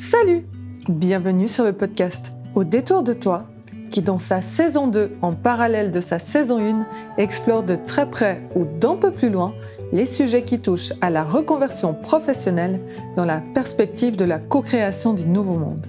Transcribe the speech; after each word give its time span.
Salut 0.00 0.46
Bienvenue 0.88 1.46
sur 1.46 1.62
le 1.62 1.74
podcast 1.74 2.32
Au 2.54 2.64
détour 2.64 3.02
de 3.02 3.12
toi, 3.12 3.42
qui 3.90 4.00
dans 4.00 4.18
sa 4.18 4.40
saison 4.40 4.86
2, 4.86 5.18
en 5.20 5.34
parallèle 5.34 5.90
de 5.90 6.00
sa 6.00 6.18
saison 6.18 6.58
1, 6.58 6.86
explore 7.18 7.62
de 7.62 7.76
très 7.76 8.08
près 8.08 8.42
ou 8.56 8.64
d'un 8.64 8.96
peu 8.96 9.10
plus 9.10 9.28
loin 9.28 9.52
les 9.92 10.06
sujets 10.06 10.40
qui 10.40 10.58
touchent 10.58 10.94
à 11.02 11.10
la 11.10 11.22
reconversion 11.22 11.92
professionnelle 11.92 12.80
dans 13.14 13.26
la 13.26 13.42
perspective 13.52 14.16
de 14.16 14.24
la 14.24 14.38
co-création 14.38 15.12
du 15.12 15.26
nouveau 15.26 15.58
monde. 15.58 15.86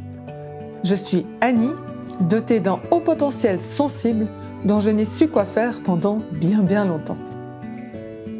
Je 0.84 0.96
suis 0.96 1.26
Annie, 1.40 1.72
dotée 2.20 2.60
d'un 2.60 2.82
haut 2.92 3.00
potentiel 3.00 3.60
sensible 3.60 4.28
dont 4.66 4.82
je 4.82 4.90
n'ai 4.90 5.06
su 5.06 5.30
quoi 5.30 5.46
faire 5.46 5.82
pendant 5.84 6.20
bien 6.34 6.64
bien 6.64 6.84
longtemps. 6.84 7.18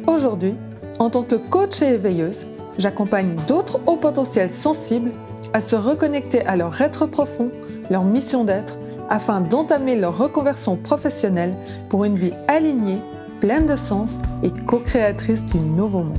Aujourd'hui, 0.06 0.54
en 0.98 1.08
tant 1.08 1.22
que 1.22 1.36
coach 1.36 1.80
et 1.80 1.94
éveilleuse, 1.94 2.46
j'accompagne 2.76 3.36
d'autres 3.46 3.80
hauts 3.86 3.96
potentiels 3.96 4.50
sensibles 4.50 5.12
à 5.52 5.60
se 5.60 5.76
reconnecter 5.76 6.44
à 6.46 6.56
leur 6.56 6.80
être 6.80 7.06
profond, 7.06 7.50
leur 7.90 8.04
mission 8.04 8.44
d'être, 8.44 8.78
afin 9.08 9.40
d'entamer 9.40 9.96
leur 9.96 10.16
reconversion 10.16 10.76
professionnelle 10.76 11.54
pour 11.90 12.04
une 12.04 12.16
vie 12.16 12.32
alignée, 12.48 13.00
pleine 13.40 13.66
de 13.66 13.76
sens 13.76 14.20
et 14.42 14.50
co-créatrice 14.66 15.44
du 15.44 15.58
nouveau 15.58 16.04
monde. 16.04 16.18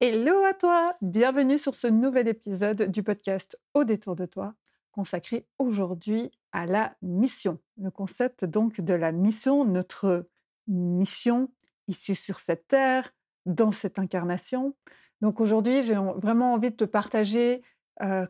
Hello 0.00 0.44
à 0.44 0.54
toi 0.54 0.94
Bienvenue 1.00 1.58
sur 1.58 1.74
ce 1.74 1.86
nouvel 1.86 2.28
épisode 2.28 2.90
du 2.90 3.02
podcast 3.02 3.58
Au 3.74 3.84
détour 3.84 4.16
de 4.16 4.26
toi, 4.26 4.54
consacré 4.90 5.46
aujourd'hui 5.58 6.30
à 6.52 6.66
la 6.66 6.94
mission. 7.02 7.58
Le 7.80 7.90
concept 7.90 8.44
donc 8.44 8.80
de 8.80 8.94
la 8.94 9.12
mission, 9.12 9.64
notre 9.64 10.28
mission 10.66 11.48
issue 11.88 12.14
sur 12.14 12.40
cette 12.40 12.68
terre, 12.68 13.12
dans 13.46 13.72
cette 13.72 13.98
incarnation. 13.98 14.74
Donc 15.20 15.40
aujourd'hui, 15.40 15.82
j'ai 15.82 15.94
vraiment 15.94 16.54
envie 16.54 16.70
de 16.70 16.76
te 16.76 16.84
partager 16.84 17.62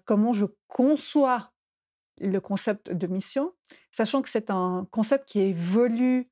comment 0.04 0.32
je 0.32 0.46
conçois 0.68 1.52
le 2.20 2.38
concept 2.40 2.92
de 2.92 3.06
mission, 3.06 3.52
sachant 3.90 4.22
que 4.22 4.28
c'est 4.28 4.50
un 4.50 4.86
concept 4.90 5.28
qui 5.28 5.40
évolue 5.40 6.28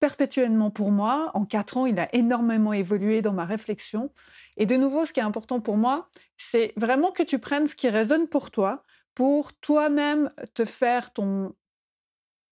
perpétuellement 0.00 0.70
pour 0.70 0.90
moi. 0.90 1.30
En 1.34 1.44
quatre 1.44 1.76
ans, 1.76 1.86
il 1.86 1.98
a 1.98 2.08
énormément 2.14 2.72
évolué 2.72 3.20
dans 3.20 3.32
ma 3.32 3.44
réflexion. 3.44 4.12
Et 4.56 4.66
de 4.66 4.76
nouveau, 4.76 5.04
ce 5.04 5.12
qui 5.12 5.20
est 5.20 5.24
important 5.24 5.60
pour 5.60 5.76
moi, 5.76 6.08
c'est 6.36 6.72
vraiment 6.76 7.12
que 7.12 7.22
tu 7.22 7.38
prennes 7.38 7.66
ce 7.66 7.74
qui 7.74 7.88
résonne 7.88 8.28
pour 8.28 8.50
toi, 8.50 8.84
pour 9.14 9.52
toi-même 9.58 10.30
te 10.54 10.64
faire 10.64 11.12
ton 11.12 11.54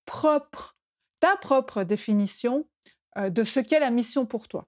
propre, 0.04 0.76
ta 1.20 1.36
propre 1.36 1.84
définition 1.84 2.68
de 3.16 3.44
ce 3.44 3.60
qu'est 3.60 3.80
la 3.80 3.90
mission 3.90 4.26
pour 4.26 4.48
toi. 4.48 4.66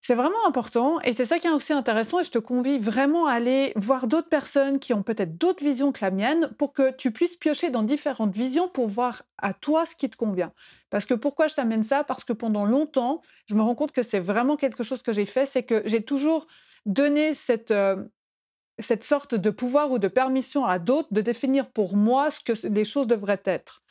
C'est 0.00 0.14
vraiment 0.14 0.46
important 0.46 1.00
et 1.00 1.12
c'est 1.12 1.26
ça 1.26 1.38
qui 1.38 1.48
est 1.48 1.50
aussi 1.50 1.72
intéressant 1.72 2.20
et 2.20 2.24
je 2.24 2.30
te 2.30 2.38
convie 2.38 2.78
vraiment 2.78 3.26
à 3.26 3.32
aller 3.32 3.72
voir 3.76 4.06
d'autres 4.06 4.28
personnes 4.28 4.78
qui 4.78 4.94
ont 4.94 5.02
peut-être 5.02 5.36
d'autres 5.36 5.62
visions 5.62 5.92
que 5.92 6.02
la 6.02 6.10
mienne 6.10 6.50
pour 6.56 6.72
que 6.72 6.92
tu 6.92 7.10
puisses 7.12 7.36
piocher 7.36 7.70
dans 7.70 7.82
différentes 7.82 8.34
visions 8.34 8.68
pour 8.68 8.88
voir 8.88 9.24
à 9.38 9.52
toi 9.52 9.84
ce 9.86 9.96
qui 9.96 10.08
te 10.08 10.16
convient. 10.16 10.52
Parce 10.90 11.04
que 11.04 11.14
pourquoi 11.14 11.48
je 11.48 11.56
t'amène 11.56 11.82
ça? 11.82 12.04
Parce 12.04 12.24
que 12.24 12.32
pendant 12.32 12.64
longtemps, 12.64 13.20
je 13.46 13.54
me 13.54 13.60
rends 13.60 13.74
compte 13.74 13.92
que 13.92 14.02
c'est 14.02 14.20
vraiment 14.20 14.56
quelque 14.56 14.82
chose 14.82 15.02
que 15.02 15.12
j'ai 15.12 15.26
fait, 15.26 15.46
c'est 15.46 15.64
que 15.64 15.82
j'ai 15.84 16.02
toujours 16.02 16.46
donné 16.86 17.34
cette, 17.34 17.74
cette 18.78 19.04
sorte 19.04 19.34
de 19.34 19.50
pouvoir 19.50 19.90
ou 19.90 19.98
de 19.98 20.08
permission 20.08 20.64
à 20.64 20.78
d'autres 20.78 21.12
de 21.12 21.20
définir 21.20 21.70
pour 21.70 21.96
moi 21.96 22.30
ce 22.30 22.40
que 22.40 22.66
les 22.68 22.84
choses 22.84 23.06
devraient 23.08 23.42
être. 23.44 23.82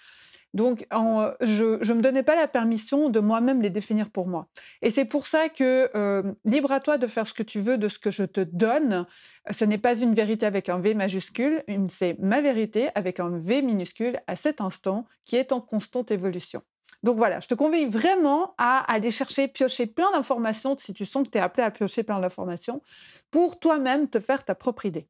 Donc, 0.54 0.88
je 0.92 1.92
ne 1.92 1.94
me 1.94 2.02
donnais 2.02 2.24
pas 2.24 2.36
la 2.36 2.48
permission 2.48 3.10
de 3.10 3.20
moi-même 3.20 3.62
les 3.62 3.70
définir 3.70 4.10
pour 4.10 4.28
moi. 4.28 4.48
Et 4.82 4.90
c'est 4.90 5.06
pour 5.06 5.28
ça 5.28 5.50
que 5.50 6.36
libre 6.46 6.72
à 6.72 6.80
toi 6.80 6.98
de 6.98 7.06
faire 7.06 7.28
ce 7.28 7.34
que 7.34 7.44
tu 7.44 7.60
veux 7.60 7.78
de 7.78 7.88
ce 7.90 8.00
que 8.00 8.10
je 8.10 8.24
te 8.24 8.42
donne. 8.42 9.06
Ce 9.52 9.66
n'est 9.66 9.78
pas 9.78 9.96
une 9.96 10.16
vérité 10.16 10.46
avec 10.46 10.70
un 10.70 10.80
V 10.80 10.94
majuscule, 10.94 11.62
c'est 11.90 12.18
ma 12.20 12.42
vérité 12.42 12.90
avec 12.96 13.20
un 13.20 13.38
V 13.38 13.62
minuscule 13.62 14.20
à 14.28 14.36
cet 14.36 14.62
instant 14.62 15.06
qui 15.26 15.36
est 15.36 15.52
en 15.52 15.62
constante 15.62 16.12
évolution. 16.12 16.62
Donc 17.04 17.18
voilà, 17.18 17.40
je 17.40 17.48
te 17.48 17.54
convie 17.54 17.86
vraiment 17.86 18.56
à 18.58 18.80
aller 18.92 19.12
chercher, 19.12 19.48
piocher 19.48 19.86
plein 19.86 20.12
d'informations 20.12 20.76
si 20.78 20.94
tu 20.94 21.06
sens 21.06 21.28
que 21.28 21.32
tu 21.32 21.38
es 21.38 21.42
appelé 21.42 21.64
à 21.64 21.70
piocher 21.70 22.02
plein 22.02 22.20
d'informations 22.20 22.82
pour 23.30 23.60
toi-même 23.60 24.10
te 24.10 24.20
faire 24.20 24.44
ta 24.44 24.56
propre 24.56 24.86
idée. 24.86 25.08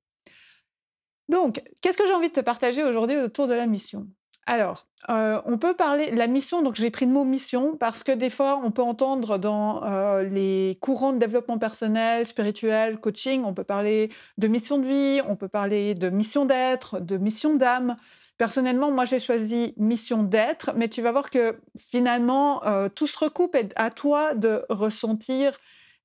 Donc, 1.30 1.64
qu'est-ce 1.82 1.98
que 1.98 2.06
j'ai 2.06 2.14
envie 2.14 2.30
de 2.30 2.34
te 2.34 2.42
partager 2.42 2.84
aujourd'hui 2.84 3.18
autour 3.18 3.48
de 3.48 3.54
la 3.54 3.68
mission? 3.68 4.08
Alors, 4.50 4.88
euh, 5.10 5.42
on 5.46 5.58
peut 5.58 5.76
parler 5.76 6.10
la 6.12 6.26
mission. 6.28 6.64
Donc, 6.64 6.76
j'ai 6.76 6.90
pris 6.90 7.06
le 7.06 7.12
mot 7.12 7.26
mission 7.26 7.76
parce 7.76 8.02
que 8.02 8.14
des 8.14 8.30
fois, 8.30 8.62
on 8.64 8.72
peut 8.72 8.82
entendre 8.82 9.38
dans 9.38 9.84
euh, 9.84 10.24
les 10.24 10.78
courants 10.80 11.12
de 11.12 11.18
développement 11.20 11.60
personnel, 11.60 12.26
spirituel, 12.26 12.98
coaching, 12.98 13.44
on 13.44 13.54
peut 13.54 13.66
parler 13.66 14.10
de 14.38 14.48
mission 14.48 14.78
de 14.78 14.88
vie, 14.88 15.22
on 15.28 15.36
peut 15.36 15.50
parler 15.50 15.96
de 15.96 16.10
mission 16.10 16.46
d'être, 16.46 17.02
de 17.02 17.18
mission 17.18 17.56
d'âme. 17.56 17.98
Personnellement, 18.38 18.90
moi, 18.90 19.04
j'ai 19.04 19.20
choisi 19.20 19.74
mission 19.76 20.24
d'être, 20.24 20.72
mais 20.78 20.88
tu 20.88 21.02
vas 21.02 21.12
voir 21.12 21.30
que 21.30 21.60
finalement, 21.78 22.66
euh, 22.66 22.88
tout 22.88 23.08
se 23.08 23.20
recoupe 23.20 23.54
et 23.56 23.68
à 23.76 23.90
toi 23.90 24.34
de 24.34 24.64
ressentir 24.70 25.58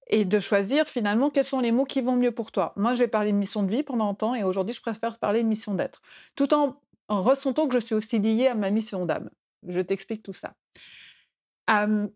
et 0.08 0.24
de 0.24 0.40
choisir 0.40 0.88
finalement 0.88 1.30
quels 1.30 1.44
sont 1.44 1.60
les 1.60 1.70
mots 1.70 1.84
qui 1.84 2.00
vont 2.00 2.16
mieux 2.16 2.32
pour 2.32 2.50
toi. 2.50 2.72
Moi, 2.76 2.92
je 2.94 3.00
vais 3.00 3.08
parler 3.08 3.30
de 3.30 3.36
mission 3.36 3.62
de 3.62 3.70
vie 3.70 3.84
pendant 3.84 4.06
longtemps 4.06 4.34
et 4.34 4.42
aujourd'hui, 4.42 4.74
je 4.74 4.80
préfère 4.80 5.18
parler 5.18 5.42
de 5.42 5.48
mission 5.48 5.74
d'être. 5.74 6.02
Tout 6.34 6.52
en 6.54 6.76
en 7.08 7.22
ressentant 7.22 7.68
que 7.68 7.74
je 7.74 7.84
suis 7.84 7.94
aussi 7.94 8.18
liée 8.18 8.48
à 8.48 8.54
ma 8.54 8.70
mission 8.70 9.04
d'âme. 9.06 9.30
Je 9.66 9.80
t'explique 9.80 10.22
tout 10.22 10.32
ça. 10.32 10.54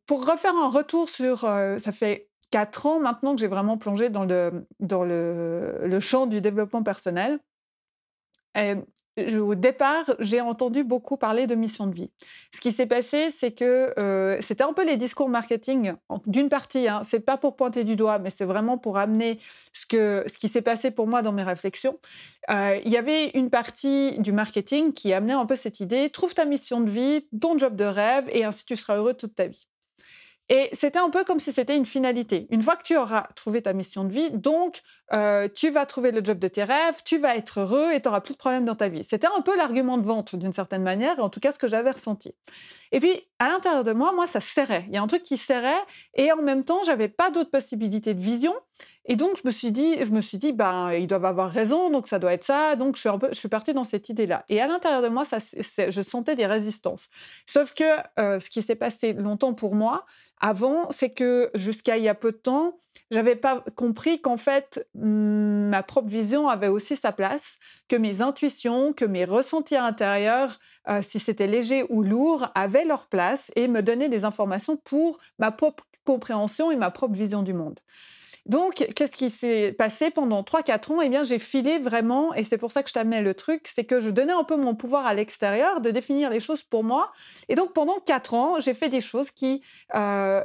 pour 0.07 0.27
refaire 0.27 0.55
un 0.55 0.71
retour 0.71 1.09
sur, 1.09 1.41
ça 1.41 1.93
fait 1.93 2.29
quatre 2.51 2.87
ans 2.87 3.01
maintenant 3.01 3.35
que 3.35 3.41
j'ai 3.41 3.49
vraiment 3.49 3.79
plongé 3.79 4.11
dans 4.11 4.25
le, 4.25 4.67
dans 4.81 5.05
le, 5.05 5.99
champ 6.01 6.27
du 6.27 6.41
développement 6.41 6.83
personnel 6.83 7.39
au 9.19 9.55
départ, 9.55 10.05
j'ai 10.19 10.41
entendu 10.41 10.85
beaucoup 10.85 11.17
parler 11.17 11.47
de 11.47 11.55
mission 11.55 11.87
de 11.87 11.95
vie. 11.95 12.11
Ce 12.53 12.61
qui 12.61 12.73
s'est 12.73 12.87
passé, 12.87 13.31
c'est 13.31 13.53
que 13.53 13.99
euh, 13.99 14.39
c'était 14.43 14.65
un 14.65 14.73
peu 14.73 14.85
les 14.85 14.97
discours 14.97 15.29
marketing 15.29 15.95
d'une 16.27 16.49
partie. 16.49 16.89
Hein, 16.89 17.01
c'est 17.03 17.21
pas 17.21 17.37
pour 17.37 17.57
pointer 17.57 17.85
du 17.85 17.97
doigt, 17.97 18.19
mais 18.19 18.31
c'est 18.31 18.45
vraiment 18.45 18.79
pour 18.79 18.99
amener 18.99 19.39
ce 19.73 19.87
que 19.87 20.25
ce 20.27 20.37
qui 20.37 20.49
s'est 20.49 20.63
passé 20.63 20.91
pour 20.91 21.07
moi 21.07 21.23
dans 21.23 21.33
mes 21.33 21.43
réflexions. 21.43 21.99
Euh, 22.51 22.79
il 22.85 22.93
y 22.93 22.97
avait 22.97 23.31
une 23.31 23.51
partie 23.51 24.19
du 24.19 24.33
marketing 24.33 24.93
qui 24.93 25.13
amenait 25.13 25.33
un 25.33 25.47
peu 25.47 25.57
cette 25.57 25.81
idée 25.81 26.11
trouve 26.11 26.35
ta 26.35 26.45
mission 26.45 26.81
de 26.81 26.91
vie, 26.91 27.27
ton 27.41 27.57
job 27.59 27.75
de 27.75 27.85
rêve, 27.85 28.25
et 28.31 28.45
ainsi 28.45 28.65
tu 28.65 28.77
seras 28.77 28.97
heureux 28.97 29.15
toute 29.15 29.35
ta 29.35 29.47
vie. 29.47 29.67
Et 30.49 30.69
c'était 30.73 31.01
un 31.01 31.11
peu 31.11 31.25
comme 31.25 31.41
si 31.41 31.53
c'était 31.53 31.77
une 31.77 31.87
finalité. 31.87 32.47
Une 32.51 32.63
fois 32.63 32.77
que 32.77 32.85
tu 32.85 32.97
auras 32.97 33.27
trouvé 33.35 33.63
ta 33.63 33.73
mission 33.73 34.05
de 34.05 34.13
vie, 34.13 34.31
donc 34.31 34.83
euh, 35.13 35.49
tu 35.55 35.71
vas 35.71 35.87
trouver 35.87 36.11
le 36.11 36.25
job 36.25 36.39
de 36.39 36.49
tes 36.49 36.65
rêves, 36.65 36.97
tu 37.05 37.19
vas 37.19 37.37
être 37.37 37.61
heureux 37.61 37.93
et 37.93 38.01
tu 38.01 38.09
n'auras 38.09 38.21
plus 38.21 38.35
de 38.35 38.39
problèmes 38.39 38.65
dans 38.65 38.75
ta 38.75 38.89
vie. 38.89 39.05
C'était 39.05 39.29
un 39.29 39.41
peu 39.41 39.57
l'argument 39.57 39.99
de 39.99 40.07
vente 40.07 40.35
d'une 40.35 40.53
certaine 40.53 40.83
manière, 40.83 41.23
en 41.23 41.29
tout 41.29 41.39
cas 41.39 41.53
ce 41.53 41.59
que 41.59 41.69
j'avais 41.69 41.93
ressenti. 41.93 42.35
Et 42.93 42.99
puis 42.99 43.13
à 43.39 43.49
l'intérieur 43.49 43.85
de 43.85 43.93
moi, 43.93 44.13
moi 44.13 44.27
ça 44.27 44.41
serrait. 44.41 44.85
Il 44.89 44.95
y 44.95 44.97
a 44.97 45.03
un 45.03 45.07
truc 45.07 45.23
qui 45.23 45.37
serrait 45.37 45.81
et 46.15 46.33
en 46.33 46.43
même 46.43 46.65
temps 46.65 46.83
j'avais 46.85 47.09
pas 47.09 47.31
d'autres 47.31 47.51
possibilités 47.51 48.15
de 48.15 48.21
vision. 48.21 48.55
Et 49.05 49.15
donc 49.15 49.37
je 49.41 49.47
me 49.47 49.53
suis 49.53 49.71
dit, 49.71 49.97
je 50.05 50.11
me 50.11 50.21
suis 50.21 50.39
dit, 50.39 50.53
ben 50.53 50.93
ils 50.93 51.07
doivent 51.07 51.25
avoir 51.25 51.51
raison, 51.51 51.91
donc 51.91 52.09
ça 52.09 52.19
doit 52.19 52.33
être 52.33 52.45
ça. 52.45 52.75
Donc 52.75 52.97
je 52.97 53.01
suis 53.01 53.09
un 53.09 53.19
peu, 53.19 53.29
je 53.29 53.39
suis 53.39 53.49
partie 53.49 53.73
dans 53.75 53.85
cette 53.85 54.09
idée-là. 54.09 54.45
Et 54.49 54.61
à 54.61 54.67
l'intérieur 54.67 55.03
de 55.03 55.09
moi, 55.09 55.25
ça, 55.25 55.39
je 55.39 56.03
sentais 56.03 56.35
des 56.35 56.47
résistances. 56.47 57.09
Sauf 57.47 57.75
que 57.75 57.85
euh, 58.19 58.41
ce 58.41 58.51
qui 58.51 58.63
s'est 58.63 58.75
passé 58.75 59.13
longtemps 59.13 59.55
pour 59.55 59.77
moi, 59.77 60.05
avant, 60.41 60.91
c'est 60.91 61.11
que 61.11 61.51
jusqu'à 61.55 61.97
il 61.97 62.03
y 62.03 62.09
a 62.09 62.15
peu 62.15 62.33
de 62.33 62.37
temps, 62.37 62.79
j'avais 63.11 63.37
pas 63.37 63.65
compris 63.77 64.21
qu'en 64.21 64.37
fait, 64.37 64.87
mmh, 64.95 65.69
ma 65.69 65.83
propre 65.83 66.09
vision 66.09 66.49
avait 66.49 66.69
aussi 66.69 66.97
sa 66.97 67.13
place, 67.13 67.59
que 67.89 67.97
mes 67.97 68.21
intuitions, 68.21 68.93
que 68.93 69.05
mes 69.05 69.25
ressentis 69.25 69.77
intérieurs, 69.77 70.59
euh, 70.89 71.03
si 71.03 71.19
c'était 71.19 71.47
léger 71.47 71.85
ou 71.89 72.03
lourd, 72.03 72.49
avaient 72.55 72.85
leur 72.85 73.07
place 73.07 73.51
et 73.57 73.69
me 73.69 73.83
donnaient 73.83 74.09
des 74.09 74.25
informations 74.25 74.77
pour 74.77 75.19
ma 75.39 75.51
propre 75.51 75.85
compréhension 76.05 76.71
et 76.71 76.77
ma 76.77 76.91
propre 76.91 77.15
vision 77.15 77.43
du 77.43 77.53
monde. 77.55 77.79
Donc, 78.47 78.75
qu'est-ce 78.95 79.17
qui 79.17 79.29
s'est 79.29 79.73
passé 79.73 80.11
pendant 80.11 80.43
3-4 80.43 80.93
ans? 80.93 81.01
Eh 81.03 81.09
bien, 81.09 81.25
j'ai 81.25 81.41
filé 81.41 81.79
vraiment, 81.79 82.33
et 82.35 82.45
c'est 82.45 82.59
pour 82.59 82.71
ça 82.71 82.85
que 82.85 82.89
je 82.89 82.95
t'amène 82.95 83.25
le 83.25 83.35
truc, 83.35 83.67
c'est 83.67 83.85
que 83.85 83.99
je 83.99 84.09
donnais 84.09 84.33
un 84.33 84.45
peu 84.45 84.57
mon 84.57 84.77
pouvoir 84.77 85.05
à 85.05 85.15
l'extérieur 85.15 85.81
de 85.81 85.91
définir 85.91 86.31
les 86.31 86.39
choses 86.39 86.63
pour 86.63 86.85
moi. 86.85 87.13
Et 87.49 87.57
donc, 87.57 87.73
pendant 87.73 87.99
4 87.99 88.35
ans, 88.35 88.61
j'ai 88.61 88.75
fait 88.75 88.89
des 88.89 89.01
choses 89.01 89.33
qui 89.33 89.63
euh, 89.95 90.43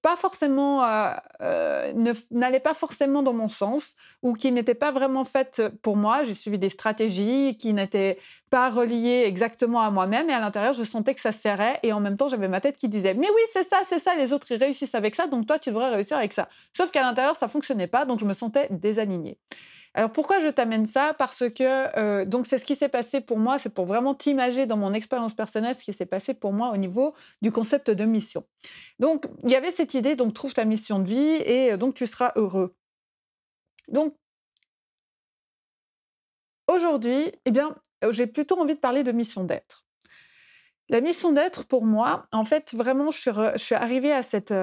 pas 0.00 0.16
forcément, 0.16 0.84
euh, 0.84 1.10
euh, 1.42 2.14
n'allaient 2.30 2.60
pas 2.60 2.74
forcément 2.74 3.22
dans 3.22 3.32
mon 3.32 3.48
sens 3.48 3.96
ou 4.22 4.34
qui 4.34 4.52
n'étaient 4.52 4.74
pas 4.74 4.92
vraiment 4.92 5.24
faites 5.24 5.62
pour 5.82 5.96
moi. 5.96 6.22
J'ai 6.22 6.34
suivi 6.34 6.58
des 6.58 6.70
stratégies 6.70 7.56
qui 7.56 7.72
n'étaient 7.72 8.18
pas 8.48 8.70
relié 8.70 9.24
exactement 9.26 9.80
à 9.80 9.90
moi-même 9.90 10.30
et 10.30 10.32
à 10.32 10.40
l'intérieur, 10.40 10.72
je 10.72 10.84
sentais 10.84 11.14
que 11.14 11.20
ça 11.20 11.32
serrait 11.32 11.78
et 11.82 11.92
en 11.92 12.00
même 12.00 12.16
temps, 12.16 12.28
j'avais 12.28 12.48
ma 12.48 12.60
tête 12.60 12.76
qui 12.76 12.88
disait 12.88 13.14
"Mais 13.14 13.28
oui, 13.28 13.42
c'est 13.52 13.64
ça, 13.64 13.78
c'est 13.84 13.98
ça, 13.98 14.14
les 14.16 14.32
autres 14.32 14.50
ils 14.50 14.58
réussissent 14.58 14.94
avec 14.94 15.14
ça, 15.14 15.26
donc 15.26 15.46
toi 15.46 15.58
tu 15.58 15.70
devrais 15.70 15.90
réussir 15.90 16.16
avec 16.16 16.32
ça." 16.32 16.48
Sauf 16.76 16.90
qu'à 16.90 17.02
l'intérieur, 17.02 17.36
ça 17.36 17.48
fonctionnait 17.48 17.86
pas, 17.86 18.04
donc 18.04 18.20
je 18.20 18.24
me 18.24 18.34
sentais 18.34 18.68
désalignée. 18.70 19.38
Alors 19.94 20.12
pourquoi 20.12 20.38
je 20.38 20.48
t'amène 20.48 20.86
ça? 20.86 21.14
Parce 21.14 21.48
que 21.50 21.98
euh, 21.98 22.24
donc 22.24 22.46
c'est 22.46 22.58
ce 22.58 22.64
qui 22.64 22.76
s'est 22.76 22.88
passé 22.88 23.20
pour 23.20 23.38
moi, 23.38 23.58
c'est 23.58 23.70
pour 23.70 23.86
vraiment 23.86 24.14
t'imager 24.14 24.66
dans 24.66 24.76
mon 24.76 24.92
expérience 24.92 25.34
personnelle 25.34 25.74
ce 25.74 25.82
qui 25.82 25.92
s'est 25.92 26.06
passé 26.06 26.34
pour 26.34 26.52
moi 26.52 26.70
au 26.70 26.76
niveau 26.76 27.14
du 27.42 27.50
concept 27.50 27.90
de 27.90 28.04
mission. 28.04 28.44
Donc 29.00 29.26
il 29.44 29.50
y 29.50 29.56
avait 29.56 29.72
cette 29.72 29.94
idée, 29.94 30.14
donc 30.14 30.34
trouve 30.34 30.54
ta 30.54 30.64
mission 30.64 30.98
de 31.00 31.08
vie 31.08 31.42
et 31.44 31.72
euh, 31.72 31.76
donc 31.76 31.94
tu 31.94 32.06
seras 32.06 32.32
heureux. 32.36 32.74
Donc 33.88 34.14
aujourd'hui, 36.68 37.32
eh 37.46 37.50
bien, 37.50 37.74
j'ai 38.10 38.26
plutôt 38.26 38.58
envie 38.60 38.74
de 38.74 38.80
parler 38.80 39.02
de 39.02 39.12
mission 39.12 39.44
d'être. 39.44 39.84
La 40.88 41.00
mission 41.00 41.32
d'être, 41.32 41.64
pour 41.64 41.84
moi, 41.84 42.26
en 42.32 42.44
fait, 42.44 42.74
vraiment, 42.74 43.10
je 43.10 43.52
suis, 43.56 43.74
arrivée 43.74 44.12
à 44.12 44.22
cette, 44.22 44.54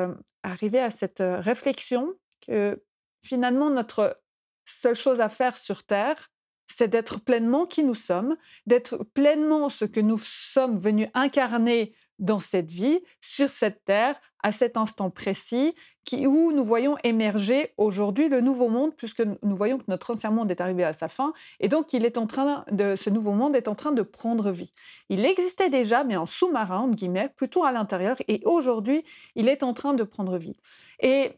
arrivée 0.42 0.80
à 0.80 0.90
cette 0.90 1.22
réflexion 1.22 2.14
que 2.48 2.84
finalement, 3.22 3.70
notre 3.70 4.20
seule 4.66 4.96
chose 4.96 5.22
à 5.22 5.30
faire 5.30 5.58
sur 5.58 5.84
Terre, 5.84 6.30
c'est 6.68 6.88
d'être 6.88 7.20
pleinement 7.20 7.66
qui 7.66 7.84
nous 7.84 7.96
sommes, 7.96 8.36
d'être 8.66 9.04
pleinement 9.14 9.70
ce 9.70 9.86
que 9.86 10.00
nous 10.00 10.18
sommes 10.18 10.80
venus 10.80 11.10
incarner 11.14 11.96
dans 12.18 12.40
cette 12.40 12.72
vie, 12.72 13.02
sur 13.22 13.50
cette 13.50 13.84
terre, 13.86 14.20
à 14.42 14.52
cet 14.52 14.78
instant 14.78 15.10
précis, 15.10 15.76
où 16.14 16.52
nous 16.52 16.66
voyons 16.66 16.98
émerger 17.04 17.74
aujourd'hui 17.78 18.30
le 18.30 18.42
nouveau 18.42 18.70
monde, 18.70 18.96
puisque 18.96 19.22
nous 19.22 19.56
voyons 19.56 19.78
que 19.78 19.86
notre 19.88 20.12
ancien 20.12 20.32
monde 20.32 20.52
est 20.52 20.62
arrivé 20.62 20.84
à 20.84 20.94
sa 20.94 21.08
fin, 21.08 21.34
et 21.60 21.68
donc 21.68 21.94
il 21.94 22.06
est 22.06 22.18
en 22.18 22.28
train 22.28 22.66
de, 22.72 22.96
ce 22.96 23.10
nouveau 23.10 23.32
monde 23.32 23.56
est 23.56 23.68
en 23.68 23.76
train 23.76 23.92
de 23.92 24.02
prendre 24.02 24.52
vie. 24.52 24.74
Il 25.10 25.26
existait 25.26 25.70
déjà, 25.70 26.04
mais 26.04 26.16
en 26.16 26.26
sous-marin, 26.26 26.90
plutôt 27.36 27.64
à 27.64 27.72
l'intérieur, 27.72 28.18
et 28.28 28.42
aujourd'hui, 28.46 29.04
il 29.36 29.50
est 29.50 29.64
en 29.64 29.74
train 29.74 29.94
de 29.94 30.04
prendre 30.04 30.38
vie. 30.38 30.56
Et 31.00 31.32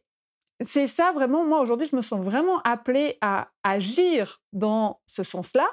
c'est 0.59 0.87
ça 0.87 1.11
vraiment, 1.11 1.45
moi 1.45 1.61
aujourd'hui, 1.61 1.87
je 1.89 1.95
me 1.95 2.01
sens 2.01 2.23
vraiment 2.23 2.59
appelée 2.63 3.17
à 3.21 3.49
agir 3.63 4.41
dans 4.53 4.99
ce 5.07 5.23
sens-là, 5.23 5.67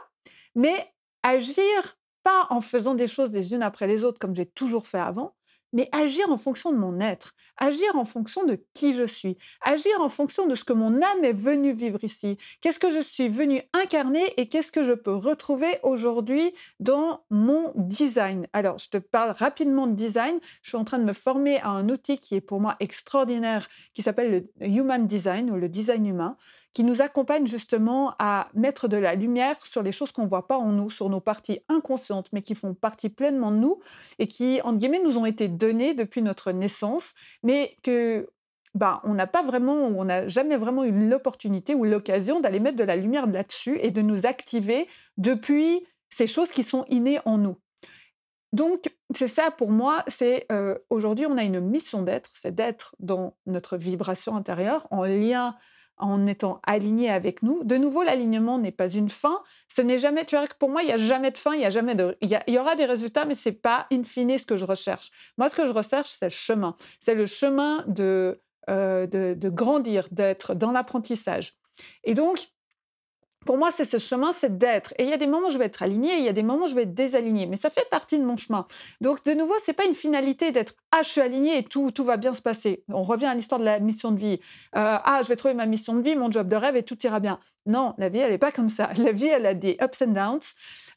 mais 0.55 0.93
agir 1.23 1.99
pas 2.23 2.47
en 2.51 2.61
faisant 2.61 2.95
des 2.95 3.07
choses 3.07 3.33
les 3.33 3.53
unes 3.53 3.63
après 3.63 3.87
les 3.87 4.03
autres 4.03 4.19
comme 4.19 4.35
j'ai 4.35 4.47
toujours 4.47 4.87
fait 4.87 4.99
avant, 4.99 5.35
mais 5.75 5.89
agir 5.93 6.31
en 6.31 6.39
fonction 6.39 6.73
de 6.73 6.79
mon 6.79 7.01
être, 7.01 7.35
agir 7.59 7.95
en 7.97 8.07
fonction 8.07 8.45
de 8.45 8.59
qui 8.73 8.95
je 8.95 9.05
suis, 9.05 9.37
agir 9.61 9.93
en 10.01 10.09
fonction 10.09 10.47
de 10.47 10.55
ce 10.55 10.65
que 10.65 10.73
mon 10.73 11.03
âme 11.03 11.25
est 11.25 11.35
venue 11.35 11.75
vivre 11.75 12.03
ici, 12.03 12.39
qu'est-ce 12.63 12.79
que 12.79 12.91
je 12.91 13.01
suis 13.01 13.29
venue 13.29 13.61
incarner 13.75 14.25
et 14.39 14.49
qu'est-ce 14.49 14.73
que 14.73 14.85
je 14.85 14.93
peux 14.93 15.15
retrouver 15.15 15.79
aujourd'hui 15.83 16.55
dans 16.81 17.25
mon 17.29 17.73
design? 17.75 18.47
Alors, 18.53 18.79
je 18.79 18.89
te 18.89 18.99
parle 18.99 19.33
rapidement 19.33 19.87
de 19.87 19.95
design. 19.95 20.39
Je 20.63 20.71
suis 20.71 20.79
en 20.79 20.85
train 20.85 20.99
de 20.99 21.05
me 21.05 21.13
former 21.13 21.59
à 21.59 21.69
un 21.69 21.89
outil 21.89 22.19
qui 22.19 22.37
est 22.37 22.41
pour 22.41 22.61
moi 22.61 22.77
extraordinaire, 22.79 23.69
qui 23.93 24.03
s'appelle 24.03 24.49
le 24.61 24.67
Human 24.67 25.07
Design 25.07 25.51
ou 25.51 25.57
le 25.57 25.69
design 25.69 26.07
humain 26.07 26.37
qui 26.75 26.83
nous 26.83 27.01
accompagne 27.01 27.47
justement 27.47 28.15
à 28.19 28.49
mettre 28.53 28.89
de 28.89 28.97
la 28.97 29.15
lumière 29.15 29.57
sur 29.65 29.83
les 29.83 29.93
choses 29.93 30.11
qu'on 30.11 30.25
ne 30.25 30.29
voit 30.29 30.49
pas 30.49 30.59
en 30.59 30.73
nous, 30.73 30.91
sur 30.91 31.09
nos 31.09 31.21
parties 31.21 31.61
inconscientes, 31.69 32.27
mais 32.33 32.43
qui 32.43 32.57
font 32.57 32.75
partie 32.75 33.09
pleinement 33.09 33.53
de 33.53 33.57
nous 33.57 33.79
et 34.19 34.27
qui, 34.27 34.61
entre 34.63 34.79
guillemets, 34.79 35.01
nous 35.03 35.17
ont 35.17 35.25
été 35.25 35.47
données 35.49 35.95
depuis 35.95 36.21
notre 36.21 36.51
naissance, 36.51 37.15
mais 37.45 37.77
que 37.83 38.29
bah, 38.75 39.01
on 39.05 39.15
n'a 39.15 39.29
pas 39.29 39.45
vraiment, 39.45 39.87
on 39.87 40.05
n'a 40.05 40.27
jamais 40.27 40.57
vraiment 40.57 40.83
eu 40.83 40.91
l'opportunité 40.91 41.77
ou 41.77 41.85
l'occasion 41.85 42.41
d'aller 42.41 42.59
mettre 42.59 42.77
de 42.77 42.85
la 42.85 42.97
lumière 42.97 43.29
là-dessus 43.29 43.79
et 43.81 43.93
de 43.93 44.03
nous 44.03 44.27
activer 44.27 44.89
depuis 45.17 45.87
ces 46.11 46.27
choses 46.27 46.51
qui 46.51 46.65
sont 46.65 46.85
innées 46.89 47.21
en 47.25 47.39
nous. 47.39 47.57
Donc, 48.53 48.93
c'est 49.15 49.29
ça 49.29 49.53
pour 49.53 49.71
moi, 49.71 50.05
c'est 50.09 50.47
euh, 50.51 50.77
aujourd'hui 50.91 51.27
on 51.27 51.37
a 51.37 51.43
une 51.43 51.61
mission 51.61 52.03
d'être, 52.03 52.31
c'est 52.35 52.55
d'être 52.55 52.97
dans 52.99 53.37
notre 53.47 53.77
vibration 53.77 54.37
intérieure 54.37 54.89
en 54.91 55.05
lien 55.05 55.57
en 55.99 56.27
étant 56.27 56.61
aligné 56.67 57.11
avec 57.11 57.43
nous. 57.43 57.63
De 57.65 57.77
nouveau, 57.77 58.03
l'alignement 58.03 58.59
n'est 58.59 58.73
pas 58.73 58.89
une 58.89 59.09
fin. 59.09 59.43
Ce 59.69 59.83
n'est 59.83 59.99
jamais, 59.99 60.25
tu 60.25 60.37
vois, 60.37 60.47
pour 60.59 60.71
moi, 60.71 60.83
il 60.83 60.87
n'y 60.87 60.93
a 60.93 60.97
jamais 60.97 61.31
de 61.31 61.39
fin, 61.39 61.55
il 61.55 61.61
y 61.61 61.65
a 61.65 61.71
jamais 61.71 61.95
de, 61.95 62.17
il 62.21 62.41
y, 62.49 62.59
aura 62.59 62.77
des 62.77 62.85
résultats, 62.85 63.25
mais 63.25 63.35
c'est 63.35 63.53
pas 63.53 63.87
in 63.93 64.03
fine 64.03 64.39
ce 64.39 64.47
que 64.47 64.57
je 64.57 64.65
recherche. 64.65 65.11
Moi, 65.39 65.49
ce 65.49 65.57
que 65.57 65.67
je 65.67 65.73
recherche, 65.73 66.11
c'est 66.11 66.27
le 66.27 66.31
chemin. 66.31 66.77
C'est 67.01 67.15
le 67.15 67.27
chemin 67.27 67.85
de, 67.87 68.41
euh, 68.69 69.07
de, 69.07 69.35
de 69.39 69.49
grandir, 69.49 70.09
d'être 70.11 70.55
dans 70.55 70.73
l'apprentissage. 70.73 71.55
Et 72.05 72.15
donc, 72.15 72.54
pour 73.45 73.59
moi, 73.59 73.71
c'est 73.75 73.85
ce 73.85 73.99
chemin, 73.99 74.33
c'est 74.33 74.59
d'être. 74.59 74.95
Et 74.99 75.05
il 75.05 75.11
y 75.11 75.13
a 75.13 75.17
des 75.17 75.27
moments 75.27 75.49
où 75.49 75.51
je 75.51 75.59
vais 75.59 75.67
être 75.67 75.83
aligné, 75.83 76.17
il 76.19 76.25
y 76.25 76.29
a 76.29 76.33
des 76.33 76.43
moments 76.43 76.65
où 76.65 76.69
je 76.69 76.75
vais 76.75 76.83
être 76.83 76.95
désaligné. 76.95 77.47
Mais 77.47 77.57
ça 77.57 77.71
fait 77.71 77.89
partie 77.91 78.19
de 78.19 78.25
mon 78.25 78.37
chemin. 78.37 78.67
Donc, 79.01 79.25
de 79.25 79.33
nouveau, 79.33 79.55
c'est 79.63 79.73
pas 79.73 79.85
une 79.85 79.95
finalité 79.95 80.53
d'être 80.53 80.75
ah, 80.97 81.03
je 81.03 81.09
suis 81.09 81.21
aligné 81.21 81.59
et 81.59 81.65
tout, 81.65 81.91
tout 81.91 82.05
va 82.05 82.17
bien 82.17 82.35
se 82.35 82.43
passer. 82.43 82.85
On 82.89 83.03
revient 83.03 83.27
à 83.27 83.35
l'histoire 83.35 83.59
de 83.59 83.65
la 83.65 83.81
mission 83.81 84.13
de 84.13 84.19
vie. 84.19 84.39
Euh, 84.77 84.99
ah, 85.05 85.21
je 85.25 85.29
vais 85.29 85.35
trouver 85.35 85.55
ma 85.55 85.67
mission 85.67 85.95
de 85.95 86.03
vie, 86.03 86.15
mon 86.15 86.31
job 86.31 86.47
de 86.47 86.55
rêve 86.55 86.77
et 86.77 86.85
tout 86.85 86.97
ira 87.05 87.19
bien. 87.19 87.41
Non, 87.67 87.95
la 87.97 88.11
vie, 88.11 88.19
elle 88.19 88.33
n'est 88.33 88.39
pas 88.39 88.53
comme 88.53 88.69
ça. 88.69 88.91
La 88.99 89.13
vie, 89.13 89.27
elle 89.27 89.47
a 89.47 89.55
des 89.55 89.77
ups 89.83 90.03
and 90.03 90.09
downs. 90.09 90.41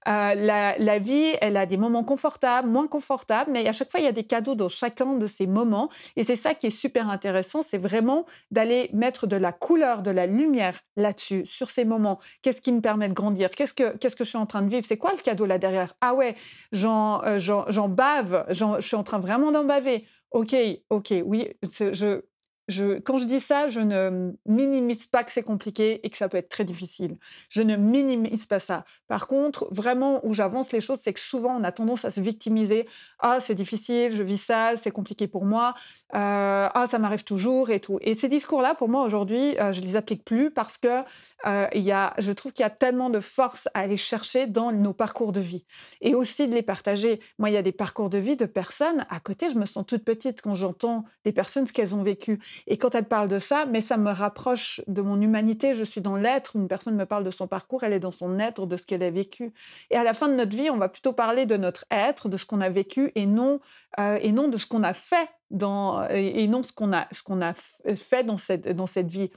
Euh, 0.08 0.36
la, 0.36 1.00
vie, 1.00 1.34
elle 1.42 1.58
a 1.58 1.66
des 1.66 1.78
moments 1.78 2.04
confortables, 2.04 2.68
moins 2.70 2.88
confortables, 2.88 3.52
mais 3.52 3.68
à 3.68 3.74
chaque 3.74 3.90
fois, 3.92 4.00
il 4.00 4.06
y 4.06 4.10
a 4.10 4.14
des 4.14 4.24
cadeaux 4.24 4.56
dans 4.56 4.70
chacun 4.70 5.14
de 5.14 5.28
ces 5.28 5.48
moments. 5.48 5.90
Et 6.16 6.24
c'est 6.24 6.36
ça 6.36 6.54
qui 6.54 6.68
est 6.68 6.72
super 6.72 7.10
intéressant, 7.10 7.62
c'est 7.62 7.78
vraiment 7.78 8.26
d'aller 8.52 8.90
mettre 8.94 9.28
de 9.28 9.36
la 9.36 9.52
couleur, 9.52 10.02
de 10.02 10.12
la 10.12 10.28
lumière 10.28 10.80
là-dessus, 10.96 11.46
sur 11.46 11.70
ces 11.70 11.86
moments. 11.86 12.20
Qu'est-ce 12.42 12.62
qui 12.62 12.72
me 12.72 12.82
permet 12.82 13.10
de 13.10 13.14
grandir? 13.14 13.50
Qu'est-ce 13.50 13.74
que, 13.74 13.98
je 14.02 14.24
suis 14.24 14.38
en 14.38 14.46
train 14.46 14.62
de 14.62 14.70
vivre? 14.70 14.86
C'est 14.86 14.98
quoi 14.98 15.12
le 15.12 15.22
cadeau 15.22 15.46
là 15.46 15.58
derrière? 15.58 15.94
Ah 16.02 16.14
ouais, 16.14 16.36
j'en, 16.72 17.22
euh, 17.24 17.88
bave, 17.88 18.46
je 18.50 18.66
suis 18.80 18.96
en 18.96 19.04
train 19.04 19.20
vraiment 19.20 19.52
d'en 19.52 19.64
baver. 19.64 20.06
Ok, 20.32 20.56
ok, 20.90 21.14
oui, 21.26 21.50
je, 21.64 22.22
quand 22.70 23.16
je 23.16 23.26
dis 23.26 23.40
ça, 23.40 23.68
je 23.70 23.80
ne 23.80 24.34
minimise 24.46 25.08
pas 25.08 25.24
que 25.24 25.32
c'est 25.32 25.44
compliqué 25.44 26.06
et 26.06 26.10
que 26.10 26.18
ça 26.18 26.28
peut 26.28 26.38
être 26.38 26.50
très 26.50 26.66
difficile. 26.66 27.18
Je 27.50 27.62
ne 27.62 27.78
minimise 27.78 28.46
pas 28.46 28.60
ça. 28.60 28.84
Par 29.08 29.28
contre, 29.28 29.68
vraiment, 29.72 30.26
où 30.26 30.34
j'avance 30.34 30.74
les 30.74 30.82
choses, 30.82 31.00
c'est 31.02 31.14
que 31.14 31.20
souvent, 31.20 31.56
on 31.58 31.64
a 31.64 31.72
tendance 31.72 32.04
à 32.04 32.12
se 32.12 32.20
victimiser. 32.20 32.88
Ah, 33.20 33.40
c'est 33.40 33.56
difficile, 33.56 34.14
je 34.14 34.22
vis 34.22 34.38
ça, 34.38 34.76
c'est 34.76 34.92
compliqué 34.92 35.28
pour 35.28 35.46
moi. 35.46 35.76
Euh, 36.14 36.68
ah, 36.74 36.88
ça 36.90 37.00
m'arrive 37.00 37.24
toujours 37.24 37.70
et 37.70 37.80
tout. 37.80 38.00
Et 38.02 38.16
ces 38.16 38.28
discours-là, 38.28 38.76
pour 38.76 38.90
moi, 38.90 39.04
aujourd'hui, 39.04 39.58
euh, 39.60 39.72
je 39.72 39.80
les 39.80 39.96
applique 39.96 40.26
plus 40.26 40.52
parce 40.52 40.78
que 40.78 41.04
euh, 41.46 41.68
y 41.74 41.92
a, 41.92 42.14
je 42.18 42.32
trouve 42.32 42.52
qu'il 42.52 42.64
y 42.64 42.66
a 42.66 42.70
tellement 42.70 43.10
de 43.10 43.20
force 43.20 43.68
à 43.74 43.82
aller 43.82 43.98
chercher 43.98 44.48
dans 44.48 44.72
nos 44.72 44.94
parcours 44.94 45.32
de 45.32 45.40
vie 45.40 45.66
et 46.02 46.16
aussi 46.16 46.48
de 46.48 46.54
les 46.54 46.64
partager. 46.64 47.22
Moi, 47.38 47.50
il 47.50 47.54
y 47.54 47.58
a 47.58 47.62
des 47.62 47.72
parcours 47.72 48.10
de 48.10 48.18
vie 48.18 48.36
de 48.36 48.46
personnes 48.46 49.06
à 49.10 49.20
côté. 49.20 49.50
Je 49.50 49.58
me 49.58 49.66
sens 49.66 49.86
toute 49.86 50.04
petite 50.04 50.42
quand 50.42 50.54
j'entends 50.54 51.06
des 51.24 51.32
personnes 51.32 51.66
ce 51.66 51.74
qu'elles 51.74 51.96
ont 51.96 52.04
vécu. 52.04 52.40
Et 52.66 52.78
quand 52.78 52.96
elles 52.96 53.08
parlent 53.08 53.28
de 53.28 53.40
ça, 53.40 53.66
mais 53.66 53.82
ça 53.82 53.98
me 53.98 54.12
rapproche 54.12 54.82
de 54.88 55.02
mon 55.02 55.22
humanité. 55.22 55.74
Je 55.74 55.84
suis 55.84 56.02
dans 56.02 56.16
l'être. 56.16 56.56
Une 56.56 56.68
personne 56.68 56.96
me 56.96 57.06
parle 57.06 57.24
de 57.24 57.32
son 57.32 57.48
parcours, 57.48 57.84
elle 57.84 57.94
est 57.94 58.00
dans 58.00 58.12
son 58.12 58.40
être, 58.40 58.66
de 58.66 58.78
ce 58.78 58.86
qu'elle 58.86 59.04
a 59.04 59.12
vécu. 59.12 59.54
Et 59.92 59.96
à 59.96 60.04
la 60.04 60.14
fin 60.14 60.28
de 60.28 60.34
notre 60.34 60.56
vie, 60.56 60.70
on 60.70 60.78
va 60.78 60.90
plutôt 60.90 61.14
parler 61.14 61.46
de 61.46 61.58
notre 61.58 61.86
être, 61.92 62.30
de 62.30 62.38
ce 62.38 62.46
qu'on 62.46 62.62
a 62.62 62.70
vécu, 62.70 63.12
et 63.16 63.26
non 63.26 63.60
euh, 64.00 64.18
et 64.22 64.32
non 64.32 64.48
de 64.48 64.58
ce 64.58 64.66
qu'on 64.66 64.84
a 64.84 64.94
fait 64.94 65.30
dans 65.50 66.08
et 66.10 66.48
non 66.48 66.64
ce 66.64 66.74
qu'on 66.74 66.92
a 66.92 67.08
ce 67.12 67.24
qu'on 67.24 67.42
a 67.42 67.54
fait 67.54 68.24
dans 68.24 68.38
cette 68.38 68.68
dans 68.70 68.88
cette 68.88 69.08
vie. 69.08 69.30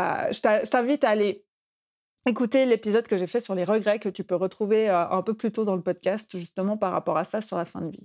Euh, 0.00 0.32
je 0.32 0.68
t'invite 0.68 1.04
à 1.04 1.10
aller 1.10 1.46
écouter 2.26 2.66
l'épisode 2.66 3.06
que 3.06 3.16
j'ai 3.16 3.26
fait 3.26 3.40
sur 3.40 3.54
les 3.54 3.64
regrets 3.64 3.98
que 3.98 4.08
tu 4.08 4.24
peux 4.24 4.34
retrouver 4.34 4.90
euh, 4.90 5.08
un 5.08 5.22
peu 5.22 5.34
plus 5.34 5.52
tôt 5.52 5.64
dans 5.64 5.76
le 5.76 5.82
podcast, 5.82 6.36
justement 6.36 6.76
par 6.76 6.92
rapport 6.92 7.16
à 7.16 7.24
ça 7.24 7.40
sur 7.40 7.56
la 7.56 7.64
fin 7.64 7.80
de 7.80 7.90
vie. 7.90 8.04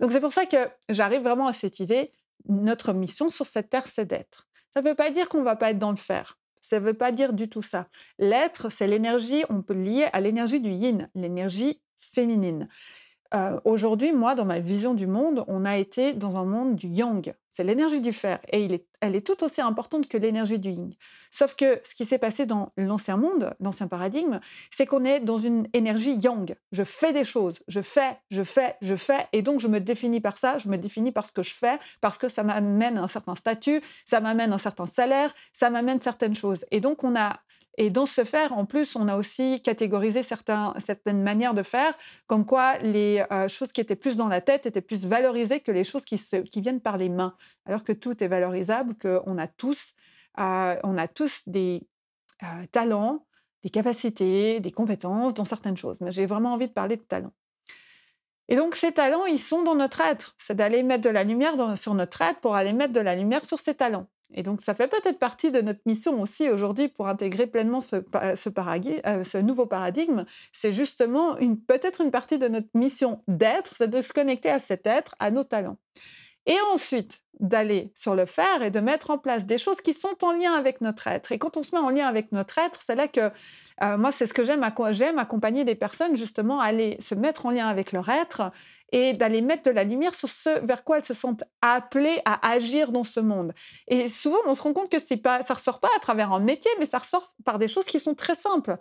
Donc 0.00 0.12
c'est 0.12 0.20
pour 0.20 0.32
ça 0.32 0.46
que 0.46 0.56
j'arrive 0.88 1.22
vraiment 1.22 1.48
à 1.48 1.52
cette 1.52 1.80
idée 1.80 2.12
notre 2.48 2.92
mission 2.92 3.28
sur 3.30 3.46
cette 3.46 3.70
terre, 3.70 3.88
c'est 3.88 4.06
d'être. 4.06 4.46
Ça 4.70 4.82
ne 4.82 4.88
veut 4.88 4.94
pas 4.94 5.10
dire 5.10 5.28
qu'on 5.28 5.38
ne 5.38 5.44
va 5.44 5.56
pas 5.56 5.70
être 5.70 5.78
dans 5.78 5.90
le 5.90 5.96
faire. 5.96 6.38
Ça 6.60 6.80
ne 6.80 6.84
veut 6.84 6.94
pas 6.94 7.12
dire 7.12 7.32
du 7.32 7.48
tout 7.48 7.62
ça. 7.62 7.88
L'être, 8.18 8.70
c'est 8.70 8.86
l'énergie, 8.86 9.44
on 9.50 9.62
peut 9.62 9.74
lier 9.74 10.06
à 10.12 10.20
l'énergie 10.20 10.60
du 10.60 10.70
yin, 10.70 11.10
l'énergie 11.14 11.80
féminine. 11.96 12.68
Euh, 13.34 13.58
aujourd'hui, 13.64 14.12
moi, 14.12 14.36
dans 14.36 14.44
ma 14.44 14.60
vision 14.60 14.94
du 14.94 15.08
monde, 15.08 15.44
on 15.48 15.64
a 15.64 15.76
été 15.76 16.12
dans 16.12 16.36
un 16.36 16.44
monde 16.44 16.76
du 16.76 16.86
yang. 16.86 17.34
C'est 17.54 17.62
l'énergie 17.62 18.00
du 18.00 18.12
fer 18.12 18.40
et 18.52 18.66
elle 19.00 19.14
est 19.14 19.24
tout 19.24 19.44
aussi 19.44 19.60
importante 19.60 20.08
que 20.08 20.18
l'énergie 20.18 20.58
du 20.58 20.70
yin. 20.70 20.90
Sauf 21.30 21.54
que 21.54 21.80
ce 21.84 21.94
qui 21.94 22.04
s'est 22.04 22.18
passé 22.18 22.46
dans 22.46 22.72
l'ancien 22.76 23.16
monde, 23.16 23.54
l'ancien 23.60 23.86
paradigme, 23.86 24.40
c'est 24.72 24.86
qu'on 24.86 25.04
est 25.04 25.20
dans 25.20 25.38
une 25.38 25.68
énergie 25.72 26.16
yang. 26.16 26.56
Je 26.72 26.82
fais 26.82 27.12
des 27.12 27.24
choses, 27.24 27.60
je 27.68 27.80
fais, 27.80 28.18
je 28.28 28.42
fais, 28.42 28.74
je 28.82 28.96
fais, 28.96 29.28
et 29.32 29.42
donc 29.42 29.60
je 29.60 29.68
me 29.68 29.78
définis 29.78 30.20
par 30.20 30.36
ça, 30.36 30.58
je 30.58 30.68
me 30.68 30.76
définis 30.76 31.12
par 31.12 31.26
ce 31.26 31.30
que 31.30 31.44
je 31.44 31.54
fais, 31.54 31.78
parce 32.00 32.18
que 32.18 32.28
ça 32.28 32.42
m'amène 32.42 32.98
un 32.98 33.06
certain 33.06 33.36
statut, 33.36 33.80
ça 34.04 34.18
m'amène 34.18 34.52
un 34.52 34.58
certain 34.58 34.86
salaire, 34.86 35.32
ça 35.52 35.70
m'amène 35.70 36.00
certaines 36.00 36.34
choses. 36.34 36.64
Et 36.72 36.80
donc 36.80 37.04
on 37.04 37.14
a 37.14 37.38
et 37.76 37.90
dans 37.90 38.06
ce 38.06 38.24
faire, 38.24 38.52
en 38.52 38.66
plus, 38.66 38.94
on 38.94 39.08
a 39.08 39.16
aussi 39.16 39.60
catégorisé 39.62 40.22
certaines 40.22 41.22
manières 41.22 41.54
de 41.54 41.62
faire, 41.62 41.92
comme 42.26 42.46
quoi 42.46 42.78
les 42.78 43.24
euh, 43.32 43.48
choses 43.48 43.72
qui 43.72 43.80
étaient 43.80 43.96
plus 43.96 44.16
dans 44.16 44.28
la 44.28 44.40
tête 44.40 44.66
étaient 44.66 44.80
plus 44.80 45.04
valorisées 45.06 45.60
que 45.60 45.72
les 45.72 45.82
choses 45.82 46.04
qui, 46.04 46.16
viennent 46.60 46.80
par 46.80 46.98
les 46.98 47.08
mains, 47.08 47.36
alors 47.66 47.82
que 47.82 47.92
tout 47.92 48.22
est 48.22 48.28
valorisable, 48.28 48.94
qu'on 48.94 49.38
a 49.38 49.48
tous, 49.48 49.94
euh, 50.38 50.76
a 50.82 51.08
tous 51.08 51.42
des 51.46 51.82
euh, 52.44 52.66
talents, 52.70 53.26
des 53.64 53.70
capacités, 53.70 54.60
des 54.60 54.72
compétences 54.72 55.34
dans 55.34 55.44
certaines 55.44 55.76
choses. 55.76 56.00
Mais 56.00 56.12
j'ai 56.12 56.26
vraiment 56.26 56.52
envie 56.52 56.68
de 56.68 56.72
parler 56.72 56.96
de 56.96 57.02
talents. 57.02 57.32
Et 58.48 58.56
donc 58.56 58.76
ces 58.76 58.92
talents, 58.92 59.24
ils 59.24 59.38
sont 59.38 59.62
dans 59.62 59.74
notre 59.74 60.00
être. 60.02 60.36
C'est 60.38 60.54
d'aller 60.54 60.82
mettre 60.82 61.02
de 61.02 61.10
la 61.10 61.24
lumière 61.24 61.76
sur 61.76 61.94
notre 61.94 62.20
être 62.22 62.40
pour 62.40 62.54
aller 62.54 62.72
mettre 62.72 62.92
de 62.92 63.00
la 63.00 63.16
lumière 63.16 63.44
sur 63.44 63.58
ces 63.58 63.74
talents. 63.74 64.06
Et 64.34 64.42
donc, 64.42 64.60
ça 64.60 64.74
fait 64.74 64.88
peut-être 64.88 65.18
partie 65.18 65.50
de 65.50 65.60
notre 65.60 65.80
mission 65.86 66.20
aussi 66.20 66.50
aujourd'hui 66.50 66.88
pour 66.88 67.08
intégrer 67.08 67.46
pleinement 67.46 67.80
ce, 67.80 67.96
ce 68.44 69.38
nouveau 69.38 69.66
paradigme. 69.66 70.24
C'est 70.52 70.72
justement 70.72 71.36
peut-être 71.68 72.00
une 72.00 72.10
partie 72.10 72.38
de 72.38 72.48
notre 72.48 72.68
mission 72.74 73.22
d'être, 73.28 73.74
c'est 73.76 73.88
de 73.88 74.02
se 74.02 74.12
connecter 74.12 74.50
à 74.50 74.58
cet 74.58 74.86
être, 74.86 75.14
à 75.20 75.30
nos 75.30 75.44
talents. 75.44 75.78
Et 76.46 76.56
ensuite, 76.72 77.22
d'aller 77.40 77.92
sur 77.94 78.14
le 78.14 78.26
faire 78.26 78.62
et 78.62 78.70
de 78.70 78.80
mettre 78.80 79.10
en 79.10 79.18
place 79.18 79.46
des 79.46 79.58
choses 79.58 79.80
qui 79.80 79.92
sont 79.92 80.16
en 80.22 80.32
lien 80.32 80.52
avec 80.52 80.80
notre 80.80 81.06
être. 81.08 81.32
Et 81.32 81.38
quand 81.38 81.56
on 81.56 81.62
se 81.62 81.74
met 81.74 81.80
en 81.80 81.90
lien 81.90 82.06
avec 82.06 82.32
notre 82.32 82.58
être, 82.58 82.80
c'est 82.80 82.94
là 82.94 83.08
que 83.08 83.30
euh, 83.82 83.96
moi, 83.96 84.12
c'est 84.12 84.26
ce 84.26 84.34
que 84.34 84.44
j'aime, 84.44 84.64
j'aime 84.90 85.18
accompagner 85.18 85.64
des 85.64 85.74
personnes 85.74 86.16
justement 86.16 86.60
à 86.60 86.66
aller 86.66 86.96
se 87.00 87.14
mettre 87.14 87.46
en 87.46 87.50
lien 87.50 87.66
avec 87.66 87.92
leur 87.92 88.08
être 88.08 88.52
et 88.92 89.12
d'aller 89.12 89.40
mettre 89.40 89.64
de 89.64 89.70
la 89.70 89.84
lumière 89.84 90.14
sur 90.14 90.28
ce 90.28 90.64
vers 90.64 90.84
quoi 90.84 90.98
elles 90.98 91.04
se 91.04 91.14
sentent 91.14 91.44
appelées 91.62 92.20
à 92.24 92.48
agir 92.48 92.92
dans 92.92 93.04
ce 93.04 93.20
monde. 93.20 93.52
Et 93.88 94.08
souvent, 94.08 94.38
on 94.46 94.54
se 94.54 94.62
rend 94.62 94.72
compte 94.72 94.90
que 94.90 94.98
c'est 95.04 95.16
pas, 95.16 95.42
ça 95.42 95.54
ressort 95.54 95.80
pas 95.80 95.90
à 95.96 96.00
travers 96.00 96.32
un 96.32 96.40
métier, 96.40 96.70
mais 96.78 96.86
ça 96.86 96.98
ressort 96.98 97.34
par 97.44 97.58
des 97.58 97.68
choses 97.68 97.86
qui 97.86 97.98
sont 97.98 98.14
très 98.14 98.34
simples. 98.34 98.76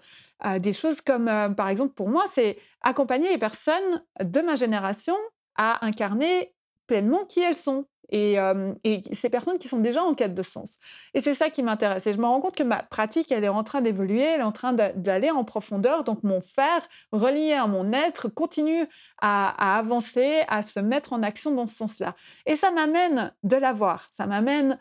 Euh, 0.45 0.59
des 0.59 0.73
choses 0.73 1.01
comme, 1.01 1.27
euh, 1.27 1.49
par 1.49 1.69
exemple, 1.69 1.93
pour 1.93 2.09
moi, 2.09 2.25
c'est 2.29 2.57
accompagner 2.81 3.29
les 3.29 3.37
personnes 3.37 4.03
de 4.21 4.41
ma 4.41 4.55
génération 4.55 5.15
à 5.55 5.85
incarner 5.85 6.52
pleinement 6.87 7.25
qui 7.25 7.41
elles 7.41 7.55
sont 7.55 7.85
et, 8.13 9.01
ces 9.11 9.29
personnes 9.29 9.57
qui 9.57 9.67
sont 9.67 9.79
déjà 9.79 10.03
en 10.03 10.13
quête 10.13 10.35
de 10.35 10.43
sens. 10.43 10.77
Et 11.13 11.21
c'est 11.21 11.33
ça 11.33 11.49
qui 11.49 11.63
m'intéresse. 11.63 12.05
Et 12.07 12.13
je 12.13 12.19
me 12.19 12.25
rends 12.25 12.39
compte 12.39 12.55
que 12.55 12.63
ma 12.63 12.83
pratique, 12.83 13.31
elle 13.31 13.43
est 13.43 13.49
en 13.49 13.63
train 13.63 13.81
d'évoluer, 13.81 14.21
elle 14.21 14.41
est 14.41 14.43
en 14.43 14.51
train 14.51 14.73
d'aller 14.73 15.31
en 15.31 15.43
profondeur. 15.43 16.03
Donc 16.03 16.23
mon 16.23 16.41
faire, 16.41 16.87
relié 17.11 17.53
à 17.53 17.65
mon 17.65 17.91
être, 17.91 18.27
continue 18.27 18.85
à, 19.19 19.77
avancer, 19.77 20.41
à 20.47 20.63
se 20.63 20.79
mettre 20.79 21.13
en 21.13 21.23
action 21.23 21.51
dans 21.51 21.67
ce 21.67 21.75
sens-là. 21.75 22.15
Et 22.45 22.55
ça 22.55 22.71
m'amène 22.71 23.33
de 23.43 23.57
l'avoir, 23.57 24.07
ça 24.11 24.25
m'amène 24.27 24.77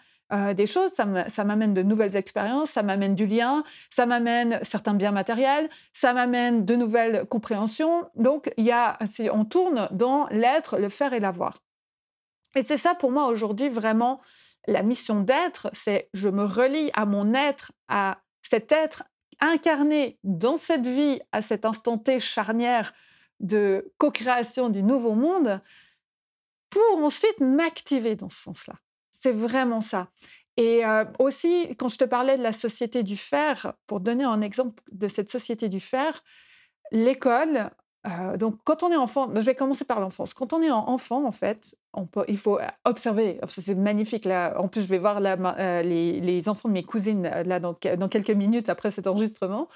des 0.54 0.66
choses, 0.66 0.92
ça 0.94 1.44
m'amène 1.44 1.74
de 1.74 1.82
nouvelles 1.82 2.16
expériences, 2.16 2.70
ça 2.70 2.82
m'amène 2.82 3.14
du 3.14 3.26
lien, 3.26 3.64
ça 3.90 4.06
m'amène 4.06 4.60
certains 4.62 4.94
biens 4.94 5.12
matériels, 5.12 5.68
ça 5.92 6.14
m'amène 6.14 6.64
de 6.64 6.74
nouvelles 6.74 7.26
compréhensions. 7.26 8.08
Donc, 8.16 8.50
il 8.56 8.64
y 8.64 8.72
a, 8.72 8.98
on 9.30 9.44
tourne 9.44 9.88
dans 9.90 10.26
l'être, 10.30 10.78
le 10.78 10.88
faire 10.88 11.12
et 11.12 11.20
l'avoir. 11.20 11.58
Et 12.54 12.62
c'est 12.62 12.78
ça 12.78 12.94
pour 12.94 13.10
moi 13.10 13.26
aujourd'hui 13.26 13.68
vraiment 13.68 14.20
la 14.66 14.82
mission 14.82 15.20
d'être, 15.20 15.68
c'est 15.72 16.08
je 16.14 16.28
me 16.28 16.44
relie 16.44 16.90
à 16.94 17.04
mon 17.04 17.34
être, 17.34 17.72
à 17.88 18.18
cet 18.42 18.72
être 18.72 19.02
incarné 19.40 20.18
dans 20.22 20.56
cette 20.56 20.86
vie, 20.86 21.20
à 21.32 21.42
cet 21.42 21.64
instant 21.64 21.98
T 21.98 22.20
charnière 22.20 22.92
de 23.40 23.92
co-création 23.98 24.68
du 24.68 24.82
nouveau 24.82 25.14
monde, 25.14 25.60
pour 26.70 26.98
ensuite 26.98 27.40
m'activer 27.40 28.14
dans 28.14 28.30
ce 28.30 28.42
sens-là. 28.42 28.74
C'est 29.10 29.32
vraiment 29.32 29.80
ça. 29.80 30.08
Et 30.56 30.84
euh, 30.84 31.04
aussi, 31.18 31.74
quand 31.76 31.88
je 31.88 31.98
te 31.98 32.04
parlais 32.04 32.38
de 32.38 32.42
la 32.42 32.52
société 32.52 33.02
du 33.02 33.16
fer, 33.16 33.74
pour 33.86 34.00
donner 34.00 34.24
un 34.24 34.40
exemple 34.40 34.82
de 34.90 35.08
cette 35.08 35.28
société 35.28 35.68
du 35.68 35.80
fer, 35.80 36.22
l'école, 36.90 37.70
donc, 38.36 38.58
quand 38.64 38.82
on 38.82 38.90
est 38.90 38.96
enfant, 38.96 39.30
je 39.32 39.40
vais 39.40 39.54
commencer 39.54 39.84
par 39.84 40.00
l'enfance. 40.00 40.34
Quand 40.34 40.52
on 40.52 40.60
est 40.60 40.70
enfant, 40.70 41.24
en 41.24 41.30
fait, 41.30 41.76
il 42.26 42.36
faut 42.36 42.58
observer. 42.84 43.38
C'est 43.48 43.76
magnifique. 43.76 44.24
Là. 44.24 44.54
En 44.58 44.66
plus, 44.66 44.82
je 44.82 44.88
vais 44.88 44.98
voir 44.98 45.20
les, 45.20 46.20
les, 46.20 46.48
enfants 46.48 46.68
de 46.68 46.74
mes 46.74 46.82
cousines 46.82 47.22
là, 47.22 47.60
dans, 47.60 47.74
quelques 47.74 48.30
minutes 48.30 48.68
après 48.68 48.90
cet 48.90 49.06
enregistrement. 49.06 49.68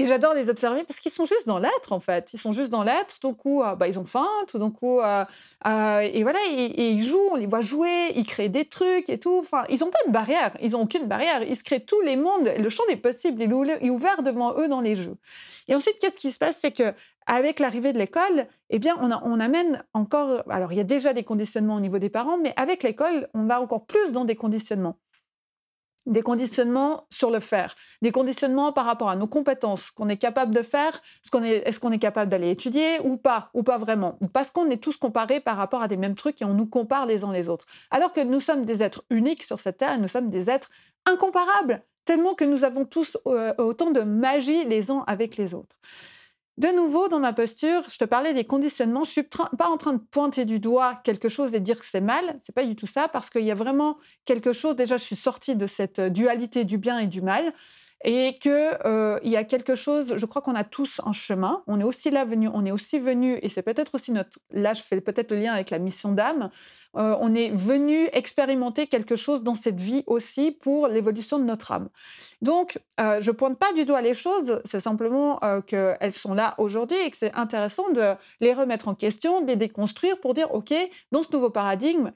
Et 0.00 0.06
j'adore 0.06 0.32
les 0.32 0.48
observer 0.48 0.82
parce 0.84 0.98
qu'ils 0.98 1.12
sont 1.12 1.26
juste 1.26 1.46
dans 1.46 1.58
l'être, 1.58 1.92
en 1.92 2.00
fait. 2.00 2.32
Ils 2.32 2.38
sont 2.38 2.52
juste 2.52 2.70
dans 2.70 2.82
l'être. 2.82 3.18
Tout 3.20 3.28
d'un 3.28 3.34
coup, 3.34 3.62
bah, 3.76 3.86
ils 3.86 3.98
ont 3.98 4.06
faim. 4.06 4.26
Tout 4.48 4.58
d'un 4.58 4.70
coup, 4.70 4.98
euh, 5.00 5.24
et 6.00 6.22
voilà, 6.22 6.38
et, 6.50 6.88
ils 6.92 7.02
jouent. 7.02 7.28
On 7.32 7.36
les 7.36 7.46
voit 7.46 7.60
jouer. 7.60 8.08
Ils 8.16 8.24
créent 8.24 8.48
des 8.48 8.64
trucs 8.64 9.10
et 9.10 9.18
tout. 9.18 9.36
Enfin, 9.38 9.64
ils 9.68 9.80
n'ont 9.80 9.90
pas 9.90 9.98
de 10.06 10.10
barrière. 10.10 10.56
Ils 10.62 10.70
n'ont 10.70 10.84
aucune 10.84 11.04
barrière. 11.04 11.42
Ils 11.42 11.54
se 11.54 11.62
créent 11.62 11.84
tous 11.84 12.00
les 12.00 12.16
mondes. 12.16 12.50
Le 12.58 12.68
champ 12.70 12.82
des 12.88 12.96
possibles 12.96 13.42
il 13.42 13.52
est 13.52 13.90
ouvert 13.90 14.22
devant 14.22 14.58
eux 14.58 14.68
dans 14.68 14.80
les 14.80 14.94
jeux. 14.94 15.16
Et 15.68 15.74
ensuite, 15.74 15.98
qu'est-ce 16.00 16.16
qui 16.16 16.30
se 16.30 16.38
passe? 16.38 16.56
C'est 16.58 16.72
que 16.72 16.94
avec 17.26 17.60
l'arrivée 17.60 17.92
de 17.92 17.98
l'école, 17.98 18.46
eh 18.70 18.78
bien, 18.78 18.96
on, 19.02 19.40
amène 19.40 19.84
encore. 19.92 20.42
Alors, 20.48 20.72
il 20.72 20.76
y 20.76 20.80
a 20.80 20.84
déjà 20.84 21.12
des 21.12 21.24
conditionnements 21.24 21.76
au 21.76 21.80
niveau 21.80 21.98
des 21.98 22.08
parents, 22.08 22.38
mais 22.38 22.54
avec 22.56 22.82
l'école, 22.82 23.28
on 23.34 23.44
va 23.44 23.60
encore 23.60 23.84
plus 23.84 24.12
dans 24.12 24.24
des 24.24 24.34
conditionnements 24.34 24.96
des 26.06 26.22
conditionnements 26.22 27.06
sur 27.10 27.30
le 27.30 27.40
faire, 27.40 27.74
des 28.02 28.10
conditionnements 28.10 28.72
par 28.72 28.86
rapport 28.86 29.10
à 29.10 29.16
nos 29.16 29.26
compétences, 29.26 29.90
qu'on 29.90 30.08
est 30.08 30.16
capable 30.16 30.54
de 30.54 30.62
faire, 30.62 31.02
est-ce 31.22 31.30
qu'on 31.30 31.92
est, 31.92 31.94
est, 31.94 31.98
capable 31.98 32.30
d'aller 32.30 32.50
étudier 32.50 32.98
ou 33.04 33.16
pas, 33.16 33.50
ou 33.54 33.62
pas 33.62 33.78
vraiment, 33.78 34.18
parce 34.32 34.50
qu'on 34.50 34.68
est 34.70 34.82
tous 34.82 34.96
comparés 34.96 35.40
par 35.40 35.56
rapport 35.56 35.82
à 35.82 35.88
des 35.88 35.96
mêmes 35.96 36.14
trucs 36.14 36.40
et 36.40 36.44
on 36.44 36.54
nous 36.54 36.66
compare 36.66 37.06
les 37.06 37.24
uns 37.24 37.32
les 37.32 37.48
autres. 37.48 37.66
Alors 37.90 38.12
que 38.12 38.20
nous 38.20 38.40
sommes 38.40 38.64
des 38.64 38.82
êtres 38.82 39.04
uniques 39.10 39.42
sur 39.42 39.60
cette 39.60 39.78
terre 39.78 39.98
nous 39.98 40.08
sommes 40.08 40.30
des 40.30 40.50
êtres 40.50 40.70
incomparables, 41.06 41.82
tellement 42.04 42.34
que 42.34 42.44
nous 42.44 42.64
avons 42.64 42.84
tous 42.84 43.18
euh, 43.26 43.54
autant 43.58 43.90
de 43.90 44.00
magie 44.00 44.64
les 44.64 44.90
uns 44.90 45.04
avec 45.06 45.36
les 45.36 45.54
autres. 45.54 45.76
De 46.60 46.68
nouveau, 46.76 47.08
dans 47.08 47.20
ma 47.20 47.32
posture, 47.32 47.80
je 47.88 47.96
te 47.96 48.04
parlais 48.04 48.34
des 48.34 48.44
conditionnements. 48.44 49.02
Je 49.02 49.10
suis 49.12 49.22
pas 49.22 49.66
en 49.70 49.78
train 49.78 49.94
de 49.94 50.02
pointer 50.10 50.44
du 50.44 50.60
doigt 50.60 51.00
quelque 51.04 51.30
chose 51.30 51.54
et 51.54 51.60
dire 51.60 51.78
que 51.78 51.86
c'est 51.86 52.02
mal. 52.02 52.36
C'est 52.38 52.54
pas 52.54 52.66
du 52.66 52.76
tout 52.76 52.86
ça, 52.86 53.08
parce 53.08 53.30
qu'il 53.30 53.46
y 53.46 53.50
a 53.50 53.54
vraiment 53.54 53.96
quelque 54.26 54.52
chose. 54.52 54.76
Déjà, 54.76 54.98
je 54.98 55.04
suis 55.04 55.16
sortie 55.16 55.56
de 55.56 55.66
cette 55.66 56.02
dualité 56.02 56.64
du 56.64 56.76
bien 56.76 56.98
et 56.98 57.06
du 57.06 57.22
mal 57.22 57.54
et 58.02 58.38
qu'il 58.38 58.52
euh, 58.84 59.18
y 59.22 59.36
a 59.36 59.44
quelque 59.44 59.74
chose, 59.74 60.14
je 60.16 60.26
crois 60.26 60.40
qu'on 60.40 60.54
a 60.54 60.64
tous 60.64 61.00
un 61.04 61.12
chemin, 61.12 61.62
on 61.66 61.80
est 61.80 61.84
aussi 61.84 62.10
là 62.10 62.24
venu, 62.24 62.48
on 62.52 62.64
est 62.64 62.70
aussi 62.70 62.98
venu, 62.98 63.38
et 63.42 63.48
c'est 63.48 63.62
peut-être 63.62 63.94
aussi 63.94 64.10
notre, 64.12 64.38
là 64.50 64.72
je 64.72 64.82
fais 64.82 65.00
peut-être 65.00 65.32
le 65.32 65.38
lien 65.38 65.52
avec 65.52 65.68
la 65.70 65.78
mission 65.78 66.12
d'âme, 66.12 66.50
euh, 66.96 67.16
on 67.20 67.34
est 67.34 67.50
venu 67.50 68.08
expérimenter 68.12 68.86
quelque 68.86 69.16
chose 69.16 69.42
dans 69.42 69.54
cette 69.54 69.80
vie 69.80 70.02
aussi 70.06 70.50
pour 70.50 70.88
l'évolution 70.88 71.38
de 71.38 71.44
notre 71.44 71.70
âme. 71.72 71.88
Donc, 72.42 72.80
euh, 73.00 73.20
je 73.20 73.30
pointe 73.30 73.58
pas 73.58 73.72
du 73.74 73.84
doigt 73.84 74.02
les 74.02 74.14
choses, 74.14 74.60
c'est 74.64 74.80
simplement 74.80 75.38
euh, 75.44 75.60
qu'elles 75.60 76.12
sont 76.12 76.34
là 76.34 76.54
aujourd'hui 76.58 76.96
et 77.04 77.10
que 77.10 77.16
c'est 77.16 77.34
intéressant 77.34 77.90
de 77.90 78.14
les 78.40 78.54
remettre 78.54 78.88
en 78.88 78.94
question, 78.94 79.42
de 79.42 79.46
les 79.46 79.56
déconstruire 79.56 80.18
pour 80.20 80.34
dire, 80.34 80.52
OK, 80.54 80.74
dans 81.12 81.22
ce 81.22 81.30
nouveau 81.32 81.50
paradigme, 81.50 82.12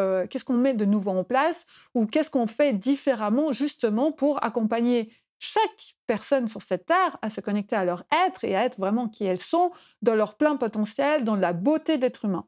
euh, 0.00 0.26
qu'est-ce 0.26 0.44
qu'on 0.44 0.54
met 0.54 0.74
de 0.74 0.84
nouveau 0.84 1.10
en 1.10 1.24
place 1.24 1.66
ou 1.94 2.06
qu'est-ce 2.06 2.30
qu'on 2.30 2.46
fait 2.46 2.72
différemment 2.72 3.52
justement 3.52 4.12
pour 4.12 4.42
accompagner 4.44 5.12
chaque 5.38 5.94
personne 6.06 6.48
sur 6.48 6.62
cette 6.62 6.86
terre 6.86 7.16
à 7.22 7.30
se 7.30 7.40
connecter 7.40 7.76
à 7.76 7.84
leur 7.84 8.04
être 8.26 8.44
et 8.44 8.56
à 8.56 8.64
être 8.64 8.78
vraiment 8.78 9.08
qui 9.08 9.24
elles 9.24 9.38
sont, 9.38 9.70
dans 10.02 10.14
leur 10.14 10.36
plein 10.36 10.56
potentiel, 10.56 11.24
dans 11.24 11.36
la 11.36 11.52
beauté 11.52 11.96
d'être 11.96 12.24
humain. 12.24 12.46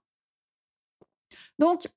Donc, 1.58 1.88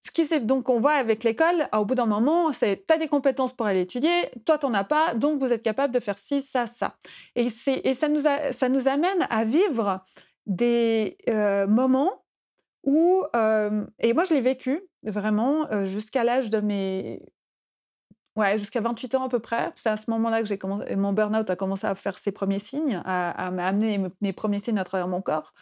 ce 0.00 0.10
qui 0.10 0.24
c'est 0.24 0.40
donc 0.40 0.68
on 0.68 0.80
voit 0.80 0.92
avec 0.92 1.24
l'école, 1.24 1.68
au 1.72 1.84
bout 1.84 1.94
d'un 1.94 2.06
moment, 2.06 2.52
c'est 2.52 2.84
tu 2.86 2.94
as 2.94 2.98
des 2.98 3.08
compétences 3.08 3.52
pour 3.52 3.66
aller 3.66 3.80
étudier, 3.80 4.10
toi 4.44 4.58
tu 4.58 4.66
n'en 4.66 4.74
as 4.74 4.84
pas, 4.84 5.14
donc 5.14 5.40
vous 5.40 5.52
êtes 5.52 5.62
capable 5.62 5.92
de 5.92 6.00
faire 6.00 6.18
ci, 6.18 6.40
ça, 6.40 6.66
ça. 6.66 6.96
Et, 7.34 7.48
et 7.66 7.94
ça, 7.94 8.08
nous 8.08 8.22
ça 8.52 8.68
nous 8.68 8.88
amène 8.88 9.26
à 9.30 9.44
vivre 9.44 10.04
des 10.46 11.16
euh, 11.28 11.66
moments 11.66 12.24
et 12.88 14.12
moi 14.14 14.24
je 14.24 14.34
l'ai 14.34 14.40
vécu 14.40 14.80
vraiment 15.02 15.84
jusqu'à 15.84 16.24
l'âge 16.24 16.50
de 16.50 16.60
mes... 16.60 17.22
Ouais, 18.36 18.56
jusqu'à 18.56 18.80
28 18.80 19.16
ans 19.16 19.24
à 19.24 19.28
peu 19.28 19.40
près. 19.40 19.72
C'est 19.74 19.88
à 19.88 19.96
ce 19.96 20.08
moment-là 20.10 20.44
que 20.44 20.54
commencé, 20.54 20.94
mon 20.94 21.12
burn-out 21.12 21.50
a 21.50 21.56
commencé 21.56 21.88
à 21.88 21.96
faire 21.96 22.16
ses 22.18 22.30
premiers 22.30 22.60
signes, 22.60 23.02
à, 23.04 23.50
m'amener 23.50 24.00
mes 24.20 24.32
premiers 24.32 24.60
signes 24.60 24.78
à 24.78 24.84
travers 24.84 25.08
mon 25.08 25.20
corps. 25.20 25.52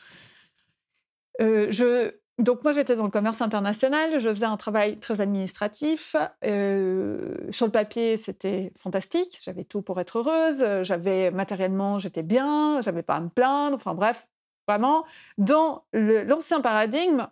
donc 2.38 2.62
moi 2.64 2.72
j'étais 2.72 2.96
dans 2.96 3.04
le 3.04 3.10
commerce 3.10 3.40
international, 3.40 4.20
je 4.20 4.28
faisais 4.28 4.44
un 4.44 4.58
travail 4.58 4.96
très 4.96 5.22
administratif. 5.22 6.14
sur 6.42 7.66
le 7.66 7.72
papier 7.72 8.18
c'était 8.18 8.72
fantastique, 8.76 9.38
j'avais 9.42 9.64
tout 9.64 9.80
pour 9.80 9.98
être 9.98 10.18
heureuse, 10.18 10.82
j'avais 10.82 11.30
matériellement 11.30 11.96
j'étais 11.96 12.22
bien, 12.22 12.82
j'avais 12.82 13.02
pas 13.02 13.16
à 13.16 13.20
me 13.20 13.30
plaindre, 13.30 13.76
enfin 13.76 13.94
bref, 13.94 14.26
Vraiment, 14.68 15.04
dans 15.38 15.84
l'ancien 15.92 16.60
paradigme, 16.60 17.28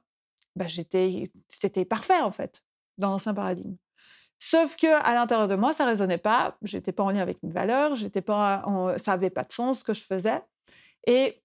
bah, 0.56 0.66
c'était 0.68 1.84
parfait 1.84 2.20
en 2.20 2.30
fait, 2.30 2.62
dans 2.98 3.10
l'ancien 3.10 3.34
paradigme. 3.34 3.76
Sauf 4.38 4.76
que 4.76 5.02
à 5.02 5.14
l'intérieur 5.14 5.48
de 5.48 5.54
moi, 5.54 5.72
ça 5.72 5.86
résonnait 5.86 6.18
pas. 6.18 6.58
J'étais 6.62 6.92
pas 6.92 7.02
en 7.02 7.10
lien 7.10 7.22
avec 7.22 7.42
mes 7.42 7.50
valeurs. 7.50 7.94
J'étais 7.94 8.20
pas, 8.20 8.62
ça 9.02 9.12
avait 9.12 9.30
pas 9.30 9.44
de 9.44 9.52
sens 9.52 9.78
ce 9.78 9.84
que 9.84 9.94
je 9.94 10.04
faisais. 10.04 10.42
Et 11.06 11.42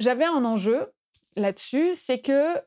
j'avais 0.00 0.26
un 0.26 0.44
enjeu 0.44 0.92
là-dessus, 1.36 1.94
c'est 1.94 2.20
que 2.20 2.58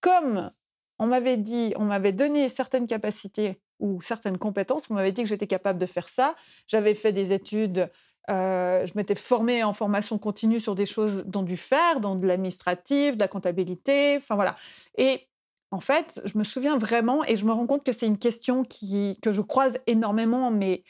comme 0.00 0.52
on 0.98 1.06
m'avait 1.06 1.36
dit, 1.36 1.72
on 1.76 1.84
m'avait 1.84 2.12
donné 2.12 2.48
certaines 2.48 2.86
capacités 2.86 3.60
ou 3.80 4.00
certaines 4.00 4.38
compétences, 4.38 4.88
on 4.88 4.94
m'avait 4.94 5.12
dit 5.12 5.22
que 5.22 5.28
j'étais 5.28 5.46
capable 5.46 5.78
de 5.78 5.86
faire 5.86 6.08
ça. 6.08 6.36
J'avais 6.66 6.94
fait 6.94 7.12
des 7.12 7.32
études 7.32 7.90
je 8.28 8.90
m'étais 8.96 9.14
formée 9.14 9.62
en 9.64 9.72
formation 9.72 10.18
continue 10.18 10.60
sur 10.60 10.74
des 10.74 10.86
choses 10.86 11.24
dans 11.26 11.42
du 11.42 11.56
faire, 11.56 12.00
dans 12.00 12.16
de 12.16 12.26
l'administratif, 12.26 13.14
de 13.14 13.20
la 13.20 13.28
comptabilité, 13.28 14.16
enfin 14.16 14.34
voilà. 14.34 14.56
Et 14.96 15.28
en 15.70 15.80
fait, 15.80 16.20
je 16.24 16.38
me 16.38 16.44
souviens 16.44 16.78
vraiment, 16.78 17.24
et 17.24 17.36
je 17.36 17.44
me 17.44 17.52
rends 17.52 17.66
compte 17.66 17.84
que 17.84 17.92
c'est 17.92 18.06
une 18.06 18.18
question 18.18 18.62
qui, 18.62 19.18
que 19.20 19.32
je 19.32 19.42
croise 19.42 19.78
énormément, 19.86 20.50
mais 20.50 20.84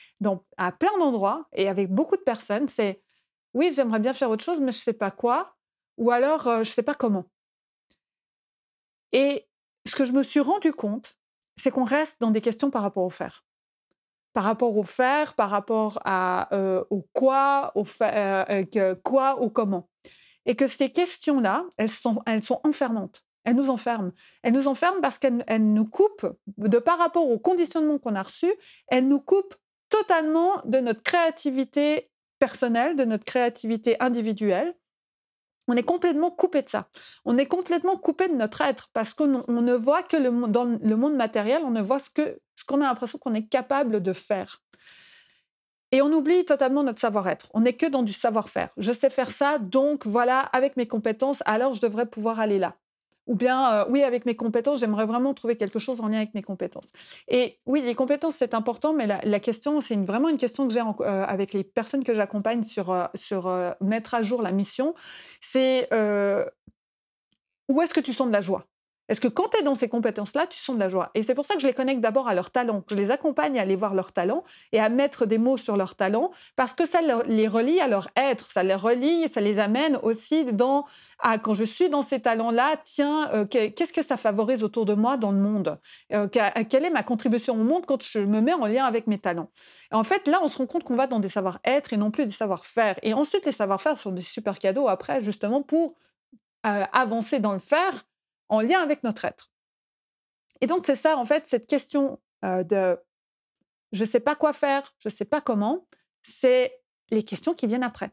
à 0.58 0.72
plein 0.72 0.96
d'endroits 0.98 1.46
et 1.54 1.68
avec 1.68 1.90
beaucoup 1.90 2.16
de 2.16 2.22
personnes, 2.22 2.68
c'est 2.68 3.02
oui, 3.54 3.72
j'aimerais 3.74 4.00
bien 4.00 4.12
faire 4.12 4.30
autre 4.30 4.44
chose, 4.44 4.60
mais 4.60 4.72
je 4.72 4.78
ne 4.78 4.82
sais 4.82 4.92
pas 4.92 5.10
quoi, 5.10 5.56
ou 5.96 6.10
alors 6.10 6.42
je 6.42 6.58
ne 6.58 6.64
sais 6.64 6.82
pas 6.82 6.94
comment. 6.94 7.24
Et 9.12 9.48
ce 9.86 9.94
que 9.94 10.04
je 10.04 10.12
me 10.12 10.22
suis 10.22 10.40
rendu 10.40 10.72
compte, 10.72 11.16
c'est 11.56 11.70
qu'on 11.70 11.84
reste 11.84 12.20
dans 12.20 12.30
des 12.30 12.40
questions 12.40 12.70
par 12.70 12.82
rapport 12.82 13.04
au 13.04 13.10
faire. 13.10 13.44
Par 14.34 14.44
rapport 14.44 14.76
au 14.76 14.82
faire, 14.82 15.34
par 15.34 15.48
rapport 15.48 16.00
à, 16.04 16.48
au 16.90 17.02
quoi, 17.14 17.72
au 17.74 17.84
quoi, 19.02 19.40
au 19.40 19.50
comment. 19.50 19.88
Et 20.44 20.56
que 20.56 20.66
ces 20.66 20.90
questions-là, 20.90 21.64
elles 21.78 21.88
sont, 21.88 22.20
elles 22.26 22.42
sont 22.42 22.60
enfermantes. 22.64 23.24
Elles 23.44 23.56
nous 23.56 23.70
enferment. 23.70 24.10
Elles 24.42 24.52
nous 24.52 24.68
enferment 24.68 25.00
parce 25.00 25.18
qu'elles 25.18 25.44
nous 25.60 25.86
coupent, 25.86 26.26
de 26.56 26.78
par 26.78 26.98
rapport 26.98 27.28
au 27.28 27.38
conditionnement 27.38 27.98
qu'on 27.98 28.14
a 28.14 28.22
reçu, 28.22 28.52
elles 28.88 29.06
nous 29.06 29.20
coupent 29.20 29.54
totalement 29.90 30.60
de 30.64 30.80
notre 30.80 31.02
créativité 31.02 32.10
personnelle, 32.38 32.96
de 32.96 33.04
notre 33.04 33.24
créativité 33.24 33.96
individuelle. 34.00 34.74
On 35.68 35.76
est 35.76 35.82
complètement 35.82 36.30
coupé 36.30 36.62
de 36.62 36.68
ça. 36.68 36.88
On 37.24 37.38
est 37.38 37.46
complètement 37.46 37.96
coupé 37.96 38.28
de 38.28 38.34
notre 38.34 38.60
être 38.60 38.90
parce 38.92 39.14
qu'on 39.14 39.44
ne 39.48 39.74
voit 39.74 40.02
que 40.02 40.16
le, 40.16 40.46
dans 40.48 40.64
le 40.64 40.96
monde 40.96 41.14
matériel, 41.14 41.62
on 41.64 41.70
ne 41.70 41.80
voit 41.80 42.00
qu'on 42.14 42.34
qu'on 42.64 42.80
a 42.80 42.84
l'impression 42.84 43.18
qu'on 43.18 43.34
est 43.34 43.46
capable 43.46 44.02
de 44.02 44.12
faire. 44.12 44.62
Et 45.92 46.02
on 46.02 46.12
oublie 46.12 46.44
totalement 46.44 46.82
notre 46.82 46.98
savoir-être. 46.98 47.48
On 47.54 47.60
n'est 47.60 47.74
que 47.74 47.86
dans 47.86 48.02
du 48.02 48.12
savoir-faire. 48.12 48.70
Je 48.76 48.92
sais 48.92 49.10
faire 49.10 49.30
ça, 49.30 49.58
donc 49.58 50.06
voilà, 50.06 50.40
avec 50.40 50.76
mes 50.76 50.88
compétences, 50.88 51.42
alors 51.46 51.72
je 51.72 51.80
devrais 51.80 52.06
pouvoir 52.06 52.40
aller 52.40 52.58
là. 52.58 52.76
Ou 53.26 53.36
bien, 53.36 53.72
euh, 53.72 53.84
oui, 53.88 54.02
avec 54.02 54.26
mes 54.26 54.36
compétences, 54.36 54.80
j'aimerais 54.80 55.06
vraiment 55.06 55.32
trouver 55.32 55.56
quelque 55.56 55.78
chose 55.78 56.00
en 56.00 56.08
lien 56.08 56.18
avec 56.18 56.34
mes 56.34 56.42
compétences. 56.42 56.90
Et 57.28 57.58
oui, 57.64 57.80
les 57.80 57.94
compétences, 57.94 58.34
c'est 58.34 58.54
important, 58.54 58.92
mais 58.92 59.06
la, 59.06 59.40
question, 59.40 59.80
c'est 59.80 59.96
vraiment 59.96 60.28
une 60.28 60.36
question 60.36 60.66
que 60.66 60.74
j'ai 60.74 60.80
euh, 60.80 61.24
avec 61.24 61.52
les 61.52 61.64
personnes 61.64 62.04
que 62.04 62.12
j'accompagne 62.12 62.62
sur, 62.64 62.90
euh, 62.90 63.06
sur 63.14 63.74
mettre 63.80 64.14
à 64.14 64.22
jour 64.22 64.42
la 64.42 64.52
mission. 64.52 64.94
C'est 65.40 65.88
où 67.68 67.80
est-ce 67.80 67.94
que 67.94 68.00
tu 68.00 68.12
sens 68.12 68.26
de 68.26 68.32
la 68.32 68.42
joie? 68.42 68.66
Est-ce 69.08 69.20
que 69.20 69.28
quand 69.28 69.48
tu 69.50 69.58
es 69.58 69.62
dans 69.62 69.74
ces 69.74 69.88
compétences-là, 69.88 70.46
tu 70.46 70.58
sens 70.58 70.76
de 70.76 70.80
la 70.80 70.88
joie 70.88 71.10
Et 71.14 71.22
c'est 71.22 71.34
pour 71.34 71.44
ça 71.44 71.54
que 71.54 71.60
je 71.60 71.66
les 71.66 71.74
connecte 71.74 72.00
d'abord 72.00 72.26
à 72.26 72.34
leurs 72.34 72.50
talents. 72.50 72.82
Je 72.88 72.94
les 72.94 73.10
accompagne 73.10 73.58
à 73.58 73.62
aller 73.62 73.76
voir 73.76 73.94
leurs 73.94 74.12
talents 74.12 74.44
et 74.72 74.80
à 74.80 74.88
mettre 74.88 75.26
des 75.26 75.36
mots 75.36 75.58
sur 75.58 75.76
leurs 75.76 75.94
talents 75.94 76.30
parce 76.56 76.72
que 76.72 76.86
ça 76.86 77.00
les 77.26 77.48
relie 77.48 77.80
à 77.80 77.88
leur 77.88 78.08
être, 78.16 78.50
ça 78.50 78.62
les 78.62 78.74
relie, 78.74 79.28
ça 79.28 79.42
les 79.42 79.58
amène 79.58 79.98
aussi 80.02 80.46
dans 80.46 80.86
ah, 81.18 81.38
quand 81.38 81.52
je 81.52 81.64
suis 81.64 81.90
dans 81.90 82.02
ces 82.02 82.20
talents-là, 82.20 82.76
tiens, 82.84 83.30
euh, 83.32 83.44
qu'est-ce 83.44 83.92
que 83.92 84.02
ça 84.02 84.16
favorise 84.16 84.62
autour 84.62 84.86
de 84.86 84.94
moi 84.94 85.16
dans 85.16 85.32
le 85.32 85.38
monde 85.38 85.78
euh, 86.12 86.26
Quelle 86.28 86.84
est 86.84 86.90
ma 86.90 87.02
contribution 87.02 87.54
au 87.54 87.64
monde 87.64 87.84
quand 87.86 88.02
je 88.02 88.20
me 88.20 88.40
mets 88.40 88.54
en 88.54 88.66
lien 88.66 88.84
avec 88.84 89.06
mes 89.06 89.18
talents? 89.18 89.50
En 89.90 90.04
fait, 90.04 90.26
là, 90.26 90.40
on 90.42 90.48
se 90.48 90.58
rend 90.58 90.66
compte 90.66 90.84
qu'on 90.84 90.96
va 90.96 91.06
dans 91.06 91.20
des 91.20 91.28
savoir-être 91.28 91.92
et 91.92 91.96
non 91.96 92.10
plus 92.10 92.24
des 92.24 92.32
savoir-faire. 92.32 92.96
Et 93.02 93.14
ensuite, 93.14 93.44
les 93.44 93.52
savoir-faire 93.52 93.96
sont 93.96 94.12
des 94.12 94.22
super 94.22 94.58
cadeaux 94.58 94.88
après, 94.88 95.20
justement, 95.20 95.62
pour 95.62 95.94
euh, 96.66 96.84
avancer 96.92 97.38
dans 97.38 97.52
le 97.52 97.58
faire 97.58 98.04
en 98.48 98.60
lien 98.60 98.80
avec 98.80 99.02
notre 99.04 99.24
être. 99.24 99.50
Et 100.60 100.66
donc, 100.66 100.84
c'est 100.84 100.96
ça, 100.96 101.16
en 101.16 101.24
fait, 101.24 101.46
cette 101.46 101.66
question 101.66 102.20
de 102.42 102.98
je 103.92 104.04
ne 104.04 104.08
sais 104.08 104.20
pas 104.20 104.34
quoi 104.34 104.52
faire, 104.52 104.94
je 104.98 105.08
ne 105.08 105.14
sais 105.14 105.24
pas 105.24 105.40
comment, 105.40 105.86
c'est 106.22 106.80
les 107.10 107.22
questions 107.22 107.54
qui 107.54 107.66
viennent 107.66 107.84
après. 107.84 108.10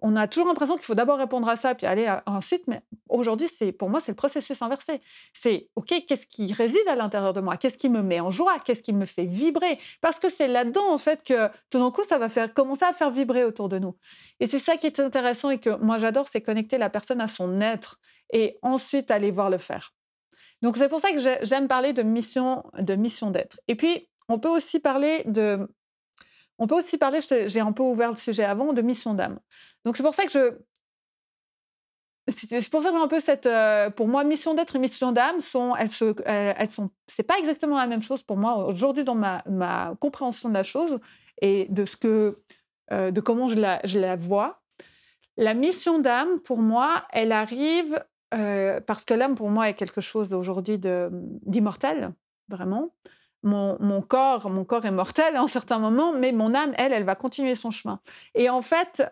On 0.00 0.14
a 0.14 0.28
toujours 0.28 0.46
l'impression 0.46 0.76
qu'il 0.76 0.84
faut 0.84 0.94
d'abord 0.94 1.18
répondre 1.18 1.48
à 1.48 1.56
ça, 1.56 1.74
puis 1.74 1.86
aller 1.86 2.14
ensuite, 2.26 2.68
mais 2.68 2.82
aujourd'hui, 3.08 3.48
c'est 3.48 3.72
pour 3.72 3.90
moi, 3.90 4.00
c'est 4.00 4.12
le 4.12 4.16
processus 4.16 4.62
inversé. 4.62 5.00
C'est, 5.32 5.70
OK, 5.74 5.92
qu'est-ce 6.06 6.26
qui 6.26 6.52
réside 6.52 6.86
à 6.88 6.94
l'intérieur 6.94 7.32
de 7.32 7.40
moi? 7.40 7.56
Qu'est-ce 7.56 7.78
qui 7.78 7.88
me 7.88 8.02
met 8.02 8.20
en 8.20 8.30
joie? 8.30 8.60
Qu'est-ce 8.60 8.82
qui 8.82 8.92
me 8.92 9.06
fait 9.06 9.24
vibrer? 9.24 9.80
Parce 10.00 10.20
que 10.20 10.30
c'est 10.30 10.46
là-dedans, 10.46 10.92
en 10.92 10.98
fait, 10.98 11.24
que 11.24 11.48
tout 11.70 11.80
d'un 11.80 11.90
coup, 11.90 12.04
ça 12.04 12.18
va 12.18 12.28
commencer 12.48 12.84
à 12.84 12.92
faire 12.92 13.10
vibrer 13.10 13.42
autour 13.42 13.68
de 13.68 13.78
nous. 13.78 13.96
Et 14.38 14.46
c'est 14.46 14.60
ça 14.60 14.76
qui 14.76 14.86
est 14.86 15.00
intéressant 15.00 15.50
et 15.50 15.58
que 15.58 15.70
moi, 15.76 15.98
j'adore, 15.98 16.28
c'est 16.28 16.42
connecter 16.42 16.78
la 16.78 16.90
personne 16.90 17.20
à 17.20 17.26
son 17.26 17.60
être 17.60 17.98
et 18.32 18.58
ensuite 18.62 19.10
aller 19.10 19.30
voir 19.30 19.50
le 19.50 19.58
faire. 19.58 19.94
Donc 20.62 20.76
c'est 20.76 20.88
pour 20.88 21.00
ça 21.00 21.12
que 21.12 21.18
j'aime 21.44 21.68
parler 21.68 21.92
de 21.92 22.02
mission 22.02 22.64
de 22.78 22.94
mission 22.94 23.30
d'être. 23.30 23.60
Et 23.68 23.74
puis 23.74 24.08
on 24.28 24.38
peut 24.38 24.48
aussi 24.48 24.80
parler 24.80 25.22
de 25.24 25.68
on 26.58 26.66
peut 26.66 26.76
aussi 26.76 26.98
parler 26.98 27.20
j'ai 27.46 27.60
un 27.60 27.72
peu 27.72 27.82
ouvert 27.82 28.10
le 28.10 28.16
sujet 28.16 28.44
avant 28.44 28.72
de 28.72 28.82
mission 28.82 29.14
d'âme. 29.14 29.38
Donc 29.84 29.96
c'est 29.96 30.02
pour 30.02 30.14
ça 30.14 30.24
que 30.24 30.32
je 30.32 30.58
c'est 32.30 32.68
pour 32.68 32.82
ça 32.82 32.90
que 32.90 33.02
un 33.02 33.08
peu 33.08 33.20
cette 33.20 33.46
euh, 33.46 33.88
pour 33.88 34.06
moi 34.06 34.22
mission 34.22 34.52
d'être 34.54 34.76
et 34.76 34.78
mission 34.78 35.12
d'âme 35.12 35.40
sont 35.40 35.74
elles 35.76 35.88
se 35.88 36.14
elles 36.26 36.68
sont 36.68 36.90
c'est 37.06 37.22
pas 37.22 37.38
exactement 37.38 37.78
la 37.78 37.86
même 37.86 38.02
chose 38.02 38.22
pour 38.22 38.36
moi 38.36 38.66
aujourd'hui 38.66 39.04
dans 39.04 39.14
ma, 39.14 39.42
ma 39.48 39.94
compréhension 39.98 40.50
de 40.50 40.54
la 40.54 40.62
chose 40.62 41.00
et 41.40 41.66
de 41.70 41.86
ce 41.86 41.96
que 41.96 42.42
euh, 42.90 43.10
de 43.10 43.20
comment 43.20 43.48
je 43.48 43.56
la, 43.56 43.80
je 43.84 43.98
la 43.98 44.16
vois. 44.16 44.62
La 45.36 45.54
mission 45.54 45.98
d'âme, 45.98 46.40
pour 46.40 46.58
moi, 46.58 47.06
elle 47.12 47.32
arrive 47.32 48.02
parce 48.30 49.04
que 49.04 49.14
l'âme, 49.14 49.34
pour 49.34 49.50
moi, 49.50 49.68
est 49.68 49.74
quelque 49.74 50.00
chose 50.00 50.34
aujourd'hui 50.34 50.78
d'immortel, 50.78 52.14
vraiment. 52.48 52.94
Mon, 53.42 54.02
corps, 54.02 54.50
mon 54.50 54.64
corps 54.64 54.84
est 54.84 54.90
mortel 54.90 55.36
à 55.36 55.42
un 55.42 55.48
certain 55.48 55.78
moment, 55.78 56.12
mais 56.12 56.32
mon 56.32 56.54
âme, 56.54 56.72
elle, 56.76 56.92
elle 56.92 57.04
va 57.04 57.14
continuer 57.14 57.54
son 57.54 57.70
chemin. 57.70 58.00
Et 58.34 58.50
en 58.50 58.62
fait, 58.62 59.02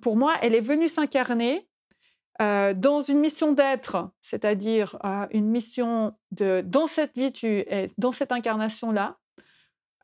pour 0.00 0.16
moi, 0.16 0.34
elle 0.42 0.54
est 0.54 0.60
venue 0.60 0.88
s'incarner 0.88 1.66
dans 2.38 3.00
une 3.00 3.18
mission 3.18 3.52
d'être, 3.52 4.10
c'est-à-dire 4.20 4.98
une 5.30 5.48
mission 5.48 6.14
de 6.30 6.62
dans 6.64 6.86
cette 6.86 7.16
vie, 7.16 7.32
tu 7.32 7.46
es 7.46 7.88
dans 7.98 8.12
cette 8.12 8.32
incarnation-là, 8.32 9.16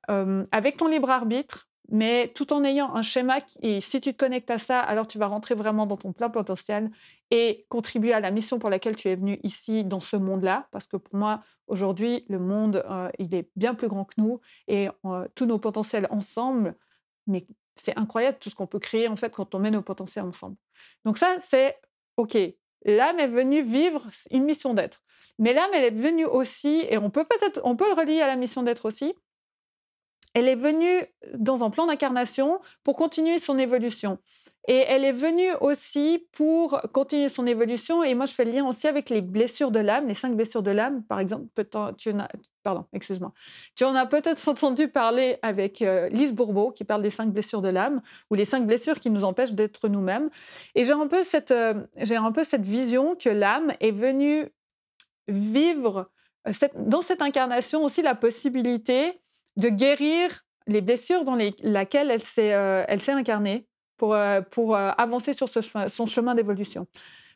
avec 0.09 0.77
ton 0.79 0.89
libre 0.89 1.11
arbitre, 1.11 1.68
mais 1.89 2.29
tout 2.35 2.53
en 2.53 2.65
ayant 2.65 2.95
un 2.95 3.03
schéma. 3.03 3.39
Et 3.63 3.81
si 3.81 4.01
tu 4.01 4.13
te 4.13 4.19
connectes 4.19 4.51
à 4.51 4.59
ça, 4.59 4.81
alors 4.81 5.07
tu 5.07 5.19
vas 5.19 5.27
rentrer 5.27 5.55
vraiment 5.55 5.87
dans 5.87 5.97
ton 5.97 6.13
plein 6.13 6.29
potentiel 6.31 6.91
et 7.31 7.67
contribuer 7.69 8.13
à 8.13 8.21
la 8.21 8.31
mission 8.31 8.59
pour 8.59 8.71
laquelle 8.71 8.97
tu 8.97 9.09
es 9.09 9.15
venu 9.15 9.41
ici, 9.43 9.85
dans 9.85 10.01
ce 10.01 10.17
monde-là. 10.17 10.69
Parce 10.71 10.87
que 10.87 10.97
pour 10.97 11.17
moi, 11.17 11.43
aujourd'hui, 11.67 12.25
le 12.29 12.39
monde, 12.39 12.85
euh, 12.89 13.09
il 13.19 13.35
est 13.35 13.51
bien 13.57 13.75
plus 13.75 13.89
grand 13.89 14.05
que 14.05 14.15
nous 14.19 14.41
et 14.67 14.89
euh, 15.05 15.27
tous 15.35 15.47
nos 15.47 15.59
potentiels 15.59 16.07
ensemble, 16.11 16.75
mais 17.27 17.47
c'est 17.77 17.97
incroyable 17.97 18.39
tout 18.41 18.51
ce 18.51 18.55
qu'on 18.55 18.67
peut 18.67 18.81
créer 18.81 19.09
en 19.09 19.17
fait 19.17 19.31
quand 19.31 19.55
on 19.55 19.59
met 19.59 19.71
nos 19.71 19.83
potentiels 19.83 20.25
ensemble. 20.25 20.57
Donc 21.05 21.17
ça, 21.17 21.37
c'est 21.39 21.79
OK. 22.17 22.37
L'âme 22.85 23.19
est 23.19 23.29
venue 23.29 23.63
vivre 23.63 24.07
une 24.31 24.45
mission 24.45 24.75
d'être. 24.75 25.01
Mais 25.39 25.53
l'âme, 25.55 25.71
elle 25.73 25.85
est 25.85 25.91
venue 25.91 26.27
aussi, 26.27 26.85
et 26.91 26.99
on 26.99 27.11
peut 27.11 27.25
peut-être, 27.25 27.61
on 27.63 27.77
peut 27.77 27.89
le 27.89 27.95
relier 27.95 28.21
à 28.21 28.27
la 28.27 28.37
mission 28.37 28.63
d'être 28.63 28.87
aussi, 28.87 29.15
elle 30.39 30.49
est 30.49 30.55
venue 30.55 31.05
dans 31.35 31.65
un 31.65 31.71
plan 31.71 31.87
d'incarnation 31.87 32.61
pour 32.85 32.95
continuer 32.97 33.39
son 33.39 33.59
évolution. 33.59 34.19
Et 34.69 34.85
elle 34.87 35.03
est 35.03 35.13
venue 35.13 35.51
aussi 35.63 36.29
pour 36.33 36.83
continuer 36.93 37.29
son 37.31 37.47
évolution. 37.47 38.05
Et 38.05 38.15
moi, 38.15 38.27
je 38.27 38.35
fais 38.35 38.45
le 38.45 38.53
lien 38.53 38.67
aussi 38.67 38.87
avec 38.87 39.09
les 39.09 39.23
blessures 39.23 39.71
de 39.71 39.81
l'âme, 39.81 40.07
les 40.07 40.15
cinq 40.15 40.37
blessures 40.37 40.63
de 40.63 40.71
l'âme. 40.71 41.03
Par 41.05 41.21
exemple, 41.21 41.47
pardon, 42.63 42.85
excuse-moi. 42.93 43.33
Tu 43.75 43.85
en 43.85 43.95
as 43.95 44.07
peut-être 44.07 44.47
entendu 44.51 44.89
parler 44.89 45.39
avec 45.41 45.81
euh, 45.81 46.09
Lise 46.11 46.35
Bourbeau, 46.35 46.71
qui 46.71 46.85
parle 46.85 47.01
des 47.01 47.11
cinq 47.11 47.31
blessures 47.31 47.63
de 47.63 47.71
l'âme, 47.71 48.01
ou 48.31 48.35
les 48.35 48.45
cinq 48.45 48.67
blessures 48.67 49.01
qui 49.01 49.11
nous 49.11 49.25
empêchent 49.25 49.55
d'être 49.55 49.89
nous-mêmes. 49.89 50.29
Et 50.75 50.85
j'ai 50.85 50.93
un, 50.93 51.07
peu 51.07 51.25
cette, 51.25 51.51
euh, 51.51 51.75
vision 52.59 53.17
que 53.17 53.31
l'âme 53.31 53.73
est 53.81 53.91
venue 53.91 54.45
vivre 55.29 56.11
euh, 56.47 56.53
dans 56.77 57.01
cette 57.01 57.23
incarnation 57.23 57.83
aussi 57.83 58.03
la 58.03 58.15
possibilité 58.15 59.19
de 59.59 59.69
guérir 59.69 60.45
les 60.67 60.81
blessures 60.81 61.25
dans 61.25 61.35
lesquelles 61.35 62.11
elle 62.11 62.23
s'est, 62.23 62.55
euh, 62.55 62.85
elle 62.89 63.03
s'est 63.03 63.13
incarnée 63.13 63.67
pour, 63.97 64.15
euh, 64.15 64.41
pour 64.41 64.77
euh, 64.77 64.91
avancer 64.97 65.35
sur 65.35 65.49
son 65.49 66.07
chemin 66.07 66.35
d'évolution. 66.35 66.87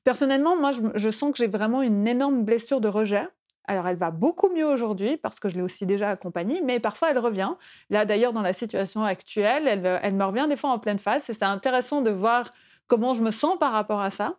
Personnellement, 0.04 0.56
moi, 0.56 0.70
je, 0.94 1.10
sens 1.10 1.32
que 1.32 1.38
j'ai 1.38 1.48
vraiment 1.48 1.82
une 1.82 2.06
énorme 2.06 2.44
blessure 2.44 2.80
de 2.80 2.88
rejet. 2.88 3.26
Alors, 3.64 3.86
elle 3.86 3.96
va 3.96 4.10
beaucoup 4.10 4.48
mieux 4.50 4.66
aujourd'hui 4.66 5.16
parce 5.16 5.38
que 5.38 5.48
je 5.48 5.54
l'ai 5.54 5.62
aussi 5.62 5.86
déjà 5.86 6.10
accompagnée, 6.10 6.60
mais 6.64 6.80
parfois 6.80 7.10
elle 7.10 7.18
revient. 7.18 7.52
Là, 7.90 8.04
d'ailleurs, 8.04 8.32
dans 8.32 8.42
la 8.42 8.52
situation 8.52 9.04
actuelle, 9.04 9.68
elle, 9.68 10.00
elle 10.02 10.14
me 10.14 10.24
revient 10.24 10.46
des 10.48 10.56
fois 10.56 10.70
en 10.70 10.78
pleine 10.78 10.98
phase 10.98 11.30
et 11.30 11.34
c'est 11.34 11.44
intéressant 11.44 12.00
de 12.00 12.10
voir 12.10 12.52
comment 12.88 13.14
je 13.14 13.22
me 13.22 13.30
sens 13.30 13.56
par 13.58 13.72
rapport 13.72 14.00
à 14.00 14.10
ça 14.10 14.36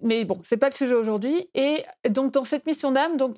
mais 0.00 0.24
bon, 0.24 0.40
c'est 0.44 0.56
pas 0.56 0.68
le 0.68 0.74
sujet 0.74 0.94
aujourd'hui. 0.94 1.48
Et 1.54 1.84
donc, 2.08 2.32
dans 2.32 2.44
cette 2.44 2.64
mission 2.66 2.92
d'âme, 2.92 3.16
donc 3.16 3.36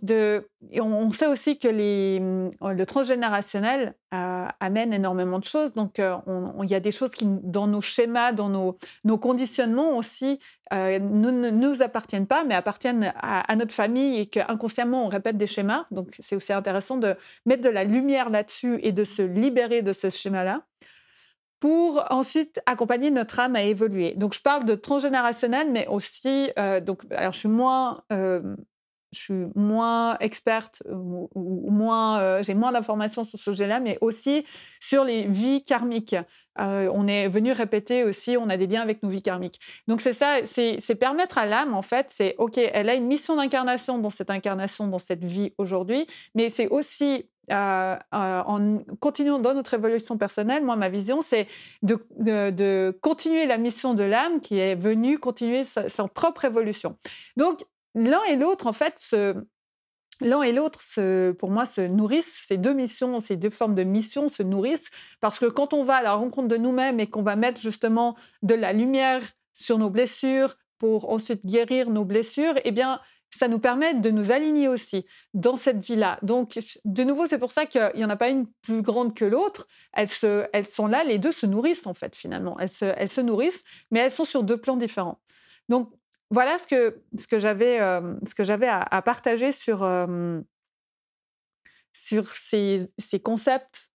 on, 0.78 1.10
sait 1.12 1.26
aussi 1.26 1.58
que 1.58 1.68
mmh, 1.68 2.50
le 2.72 2.86
transgénérationnel 2.86 3.94
amène 4.10 4.92
énormément 4.92 5.38
de 5.38 5.44
choses. 5.44 5.72
Donc, 5.72 5.98
il 5.98 6.70
y 6.70 6.74
a 6.74 6.80
des 6.80 6.90
choses 6.90 7.10
qui, 7.10 7.24
dans 7.26 7.66
nos 7.66 7.80
schémas, 7.80 8.32
dans 8.32 8.48
nos, 8.48 9.18
conditionnements 9.18 9.96
aussi, 9.96 10.38
ne 10.70 11.50
nous, 11.50 11.82
appartiennent 11.82 12.26
pas, 12.26 12.44
mais 12.44 12.54
appartiennent 12.54 13.12
à 13.16 13.56
notre 13.56 13.72
famille 13.72 14.20
et 14.20 14.26
qu'inconsciemment, 14.26 15.06
on 15.06 15.08
répète 15.08 15.38
des 15.38 15.46
schémas. 15.46 15.86
Donc, 15.90 16.08
c'est 16.18 16.36
aussi 16.36 16.52
intéressant 16.52 16.98
de 16.98 17.16
mettre 17.46 17.62
de 17.62 17.70
la 17.70 17.84
lumière 17.84 18.28
là-dessus 18.28 18.78
et 18.82 18.92
de 18.92 19.04
se 19.04 19.22
libérer 19.22 19.82
de 19.82 19.92
ce 19.92 20.10
schéma-là 20.10 20.64
pour 21.64 22.04
ensuite 22.10 22.60
accompagner 22.66 23.10
notre 23.10 23.40
âme 23.40 23.56
à 23.56 23.62
évoluer. 23.62 24.12
Donc, 24.16 24.34
je 24.34 24.42
parle 24.42 24.66
de 24.66 24.74
transgénérationnel, 24.74 25.72
mais 25.72 25.86
aussi, 25.86 26.50
euh, 26.58 26.78
donc, 26.78 27.04
alors 27.10 27.32
je 27.32 27.38
suis 27.38 27.48
moins, 27.48 28.02
euh, 28.12 28.54
je 29.14 29.20
suis 29.20 29.44
moins 29.54 30.16
experte 30.18 30.82
ou, 30.90 31.70
moins, 31.70 32.42
j'ai 32.42 32.54
moins 32.54 32.72
d'informations 32.72 33.24
sur 33.24 33.38
ce 33.38 33.44
sujet-là, 33.44 33.80
mais 33.80 33.98
aussi 34.00 34.44
sur 34.80 35.04
les 35.04 35.26
vies 35.26 35.64
karmiques. 35.64 36.16
on 36.56 37.06
est 37.06 37.28
venu 37.28 37.52
répéter 37.52 38.04
aussi, 38.04 38.36
on 38.36 38.48
a 38.48 38.56
des 38.56 38.66
liens 38.66 38.82
avec 38.82 39.02
nos 39.02 39.08
vies 39.08 39.22
karmiques. 39.22 39.60
Donc 39.88 40.00
c'est 40.00 40.12
ça, 40.12 40.40
c'est 40.44 40.94
permettre 40.94 41.38
à 41.38 41.46
l'âme, 41.46 41.74
en 41.74 41.82
fait, 41.82 42.06
c'est 42.08 42.34
OK, 42.38 42.58
elle 42.58 42.88
a 42.88 42.94
une 42.94 43.06
mission 43.06 43.36
d'incarnation 43.36 43.98
dans 43.98 44.10
cette 44.10 44.30
incarnation, 44.30 44.86
dans 44.88 44.98
cette 44.98 45.24
vie 45.24 45.52
aujourd'hui, 45.58 46.06
mais 46.34 46.50
c'est 46.50 46.68
aussi 46.68 47.28
en 47.52 48.78
continuant 49.00 49.38
dans 49.38 49.54
notre 49.54 49.74
évolution 49.74 50.16
personnelle, 50.16 50.64
moi, 50.64 50.76
ma 50.76 50.88
vision, 50.88 51.20
c'est 51.22 51.46
de, 51.82 52.98
continuer 53.00 53.46
la 53.46 53.58
mission 53.58 53.94
de 53.94 54.04
l'âme 54.04 54.40
qui 54.40 54.58
est 54.58 54.74
venue 54.74 55.18
continuer 55.18 55.64
sa, 55.64 55.88
propre 56.08 56.44
évolution. 56.44 56.96
Donc, 57.36 57.64
l'un 57.94 58.22
et 58.24 58.36
l'autre, 58.36 58.66
en 58.66 58.72
fait, 58.72 59.14
l'un 60.20 60.42
et 60.42 60.52
l'autre, 60.52 60.80
pour 61.32 61.50
moi, 61.50 61.66
se 61.66 61.80
nourrissent. 61.80 62.40
Ces 62.44 62.58
deux 62.58 62.74
missions, 62.74 63.20
ces 63.20 63.36
deux 63.36 63.50
formes 63.50 63.74
de 63.74 63.84
mission 63.84 64.28
se 64.28 64.42
nourrissent 64.42 64.90
parce 65.20 65.38
que 65.38 65.46
quand 65.46 65.72
on 65.72 65.84
va 65.84 65.96
à 65.96 66.02
la 66.02 66.14
rencontre 66.14 66.48
de 66.48 66.56
nous-mêmes 66.56 67.00
et 67.00 67.08
qu'on 67.08 67.22
va 67.22 67.36
mettre 67.36 67.60
justement 67.60 68.16
de 68.42 68.54
la 68.54 68.72
lumière 68.72 69.22
sur 69.52 69.78
nos 69.78 69.90
blessures 69.90 70.56
pour 70.78 71.10
ensuite 71.10 71.46
guérir 71.46 71.90
nos 71.90 72.04
blessures, 72.04 72.54
eh 72.64 72.70
bien, 72.72 73.00
ça 73.30 73.48
nous 73.48 73.58
permet 73.58 73.94
de 73.94 74.10
nous 74.10 74.30
aligner 74.30 74.68
aussi 74.68 75.06
dans 75.32 75.56
cette 75.56 75.78
vie-là. 75.78 76.18
Donc, 76.22 76.58
de 76.84 77.04
nouveau, 77.04 77.26
c'est 77.26 77.38
pour 77.38 77.52
ça 77.52 77.66
qu'il 77.66 77.92
n'y 77.96 78.04
en 78.04 78.10
a 78.10 78.16
pas 78.16 78.28
une 78.28 78.46
plus 78.62 78.82
grande 78.82 79.14
que 79.14 79.24
l'autre. 79.24 79.66
Elles, 79.92 80.08
elles 80.52 80.66
sont 80.66 80.86
là, 80.86 81.04
les 81.04 81.18
deux 81.18 81.32
se 81.32 81.46
nourrissent 81.46 81.86
en 81.86 81.94
fait, 81.94 82.14
finalement. 82.14 82.56
Elles 82.60 82.70
se, 82.70 82.84
elles 82.84 83.08
se 83.08 83.20
nourrissent, 83.20 83.64
mais 83.90 84.00
elles 84.00 84.12
sont 84.12 84.24
sur 84.24 84.42
deux 84.44 84.56
plans 84.56 84.76
différents. 84.76 85.20
Donc, 85.68 85.92
voilà 86.30 86.58
ce 86.58 86.66
que, 86.66 87.00
ce 87.16 87.26
que 87.26 87.38
j'avais 87.38 87.80
euh, 87.80 88.14
à, 88.68 89.02
partager 89.02 89.52
sur, 89.52 89.82
euh, 89.82 90.40
ces, 91.92 93.20
concepts 93.22 93.90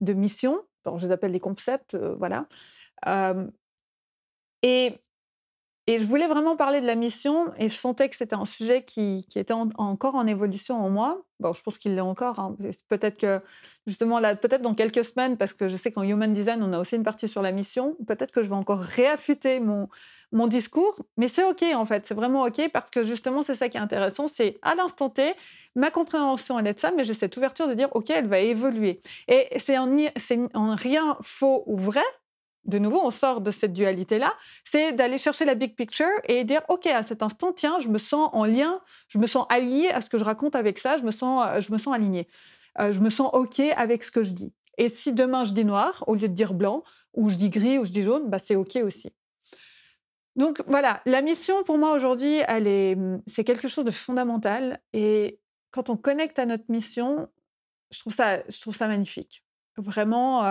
de 0.00 0.12
mission. 0.12 0.62
je 0.96 1.06
les 1.06 1.12
appelle 1.12 1.32
des 1.32 1.40
concepts, 1.40 1.94
euh, 1.94 2.14
voilà. 2.16 2.46
et 4.62 4.98
et 5.86 5.98
je 5.98 6.06
voulais 6.06 6.26
vraiment 6.26 6.56
parler 6.56 6.80
de 6.80 6.86
la 6.86 6.94
mission 6.94 7.52
et 7.58 7.68
je 7.68 7.74
sentais 7.74 8.08
que 8.08 8.16
c'était 8.16 8.34
un 8.34 8.46
sujet 8.46 8.82
qui, 8.82 9.26
était 9.36 9.52
encore 9.52 10.14
en 10.14 10.26
évolution 10.26 10.82
en 10.82 10.88
moi. 10.88 11.22
Bon, 11.40 11.52
je 11.52 11.62
pense 11.62 11.76
qu'il 11.76 11.94
l'est 11.94 12.00
encore. 12.00 12.38
Hein. 12.38 12.56
Peut-être 12.88 13.18
que, 13.18 13.42
justement, 13.86 14.18
là, 14.18 14.34
peut-être 14.34 14.62
dans 14.62 14.74
quelques 14.74 15.04
semaines, 15.04 15.36
parce 15.36 15.52
que 15.52 15.68
je 15.68 15.76
sais 15.76 15.90
qu'en 15.90 16.02
Human 16.02 16.32
Design, 16.32 16.62
on 16.62 16.72
a 16.72 16.78
aussi 16.78 16.96
une 16.96 17.02
partie 17.02 17.28
sur 17.28 17.42
la 17.42 17.52
mission, 17.52 17.98
peut-être 18.06 18.32
que 18.32 18.42
je 18.42 18.48
vais 18.48 18.54
encore 18.54 18.78
réaffûter 18.78 19.60
mon, 19.60 19.88
discours. 20.48 20.98
Mais 21.18 21.28
c'est 21.28 21.44
OK, 21.44 21.62
en 21.74 21.84
fait. 21.84 22.06
C'est 22.06 22.14
vraiment 22.14 22.44
OK 22.44 22.62
parce 22.72 22.90
que, 22.90 23.04
justement, 23.04 23.42
c'est 23.42 23.54
ça 23.54 23.68
qui 23.68 23.76
est 23.76 23.80
intéressant. 23.80 24.26
C'est 24.26 24.58
à 24.62 24.74
l'instant 24.74 25.10
T, 25.10 25.34
ma 25.74 25.90
compréhension, 25.90 26.58
elle 26.58 26.66
est 26.66 26.74
de 26.74 26.80
ça, 26.80 26.92
mais 26.92 27.04
j'ai 27.04 27.14
cette 27.14 27.36
ouverture 27.36 27.68
de 27.68 27.74
dire 27.74 27.90
OK, 27.92 28.08
elle 28.08 28.26
va 28.26 28.38
évoluer. 28.38 29.02
Et 29.28 29.48
c'est 29.58 29.76
en 29.76 30.76
rien 30.76 31.18
faux 31.20 31.62
ou 31.66 31.76
vrai, 31.76 32.00
de 32.64 32.78
nouveau, 32.78 33.00
on 33.04 33.10
sort 33.10 33.40
de 33.40 33.50
cette 33.50 33.72
dualité-là, 33.72 34.32
c'est 34.64 34.92
d'aller 34.92 35.18
chercher 35.18 35.44
la 35.44 35.54
big 35.54 35.74
picture 35.74 36.06
et 36.24 36.44
dire, 36.44 36.62
OK, 36.68 36.86
à 36.86 37.02
cet 37.02 37.22
instant, 37.22 37.52
tiens, 37.52 37.78
je 37.78 37.88
me 37.88 37.98
sens 37.98 38.30
en 38.32 38.44
lien, 38.44 38.80
je 39.08 39.18
me 39.18 39.26
sens 39.26 39.46
allié 39.50 39.88
à 39.88 40.00
ce 40.00 40.08
que 40.08 40.18
je 40.18 40.24
raconte 40.24 40.56
avec 40.56 40.78
ça, 40.78 40.96
je 40.96 41.02
me 41.02 41.10
sens, 41.10 41.46
euh, 41.46 41.60
je 41.60 41.72
me 41.72 41.78
sens 41.78 41.94
aligné. 41.94 42.26
Euh, 42.80 42.92
je 42.92 43.00
me 43.00 43.10
sens 43.10 43.30
OK 43.32 43.60
avec 43.60 44.02
ce 44.02 44.10
que 44.10 44.22
je 44.22 44.32
dis. 44.32 44.52
Et 44.78 44.88
si 44.88 45.12
demain 45.12 45.44
je 45.44 45.52
dis 45.52 45.64
noir 45.64 46.02
au 46.06 46.14
lieu 46.14 46.28
de 46.28 46.34
dire 46.34 46.54
blanc, 46.54 46.82
ou 47.12 47.30
je 47.30 47.36
dis 47.36 47.50
gris, 47.50 47.78
ou 47.78 47.84
je 47.84 47.92
dis 47.92 48.02
jaune, 48.02 48.28
bah, 48.28 48.38
c'est 48.38 48.56
OK 48.56 48.76
aussi. 48.76 49.12
Donc 50.36 50.62
voilà, 50.66 51.00
la 51.06 51.22
mission 51.22 51.62
pour 51.62 51.78
moi 51.78 51.92
aujourd'hui, 51.92 52.40
elle 52.48 52.66
est, 52.66 52.96
c'est 53.26 53.44
quelque 53.44 53.68
chose 53.68 53.84
de 53.84 53.92
fondamental. 53.92 54.80
Et 54.92 55.38
quand 55.70 55.90
on 55.90 55.96
connecte 55.96 56.38
à 56.40 56.46
notre 56.46 56.64
mission, 56.68 57.28
je 57.92 58.00
trouve 58.00 58.12
ça, 58.12 58.40
je 58.48 58.60
trouve 58.60 58.74
ça 58.74 58.88
magnifique. 58.88 59.44
Vraiment, 59.76 60.42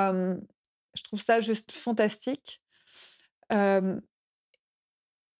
je 0.93 1.03
trouve 1.03 1.21
ça 1.21 1.39
juste 1.39 1.71
fantastique. 1.71 2.61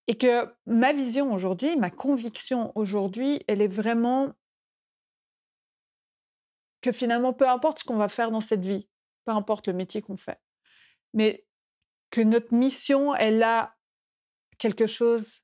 et 0.07 0.17
que 0.17 0.53
ma 0.65 0.93
vision 0.93 1.33
aujourd'hui, 1.33 1.75
ma 1.77 1.89
conviction 1.89 2.71
aujourd'hui, 2.75 3.41
elle 3.47 3.61
est 3.61 3.67
vraiment 3.67 4.33
que 6.83 6.91
finalement, 6.91 7.33
peu 7.33 7.49
importe 7.49 7.79
ce 7.79 7.83
qu'on 7.85 7.95
va 7.95 8.09
faire 8.09 8.29
dans 8.29 8.41
cette 8.41 8.63
vie, 8.63 8.87
peu 9.25 9.31
importe 9.31 9.67
le 9.67 9.73
métier 9.73 10.01
qu'on 10.01 10.17
fait, 10.17 10.39
mais 11.13 11.47
que 12.11 12.21
notre 12.21 12.53
mission, 12.53 13.15
elle 13.15 13.41
a 13.41 13.75
quelque 14.59 14.85
chose, 14.85 15.39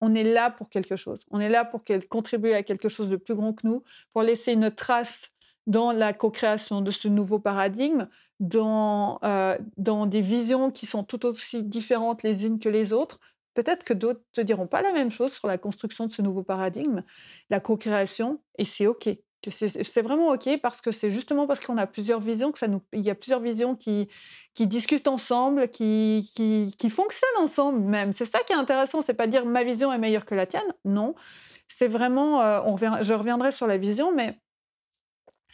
on 0.00 0.14
est 0.14 0.24
là 0.24 0.50
pour 0.50 0.70
quelque 0.70 0.96
chose, 0.96 1.24
on 1.30 1.40
est 1.40 1.48
là 1.48 1.64
pour 1.64 1.84
qu'elle 1.84 2.08
contribue 2.08 2.52
à 2.52 2.62
quelque 2.62 2.88
chose 2.88 3.10
de 3.10 3.16
plus 3.16 3.34
grand 3.34 3.52
que 3.52 3.66
nous, 3.66 3.82
pour 4.12 4.22
laisser 4.22 4.52
une 4.52 4.70
trace 4.70 5.30
dans 5.66 5.92
la 5.92 6.12
co-création 6.12 6.80
de 6.80 6.90
ce 6.90 7.08
nouveau 7.08 7.38
paradigme, 7.38 8.08
dans, 8.40 9.18
euh, 9.24 9.56
dans 9.76 10.06
des 10.06 10.20
visions 10.20 10.70
qui 10.70 10.86
sont 10.86 11.04
tout 11.04 11.24
aussi 11.26 11.62
différentes 11.62 12.22
les 12.22 12.44
unes 12.44 12.58
que 12.58 12.68
les 12.68 12.92
autres. 12.92 13.20
Peut-être 13.54 13.84
que 13.84 13.94
d'autres 13.94 14.20
ne 14.36 14.42
te 14.42 14.46
diront 14.46 14.66
pas 14.66 14.82
la 14.82 14.92
même 14.92 15.10
chose 15.10 15.32
sur 15.32 15.46
la 15.46 15.58
construction 15.58 16.06
de 16.06 16.12
ce 16.12 16.22
nouveau 16.22 16.42
paradigme, 16.42 17.04
la 17.50 17.60
co-création, 17.60 18.40
et 18.58 18.64
c'est 18.64 18.86
OK. 18.86 19.08
C'est 19.50 20.00
vraiment 20.02 20.28
OK 20.30 20.48
parce 20.62 20.80
que 20.80 20.90
c'est 20.90 21.10
justement 21.10 21.46
parce 21.46 21.60
qu'on 21.60 21.76
a 21.76 21.86
plusieurs 21.86 22.20
visions 22.20 22.50
que 22.50 22.58
ça 22.58 22.66
nous, 22.66 22.80
il 22.94 23.02
y 23.02 23.10
a 23.10 23.14
plusieurs 23.14 23.40
visions 23.40 23.76
qui, 23.76 24.08
qui 24.54 24.66
discutent 24.66 25.06
ensemble, 25.06 25.68
qui, 25.68 26.30
qui, 26.34 26.74
qui 26.78 26.90
fonctionnent 26.90 27.42
ensemble 27.42 27.80
même. 27.80 28.12
C'est 28.14 28.24
ça 28.24 28.40
qui 28.40 28.54
est 28.54 28.56
intéressant, 28.56 29.02
c'est 29.02 29.14
pas 29.14 29.26
dire 29.26 29.44
ma 29.44 29.62
vision 29.62 29.92
est 29.92 29.98
meilleure 29.98 30.24
que 30.24 30.34
la 30.34 30.46
tienne, 30.46 30.62
non. 30.86 31.14
C'est 31.68 31.88
vraiment, 31.88 32.40
euh, 32.42 32.60
je 33.02 33.14
reviendrai 33.14 33.52
sur 33.52 33.66
la 33.66 33.76
vision, 33.76 34.12
mais 34.14 34.38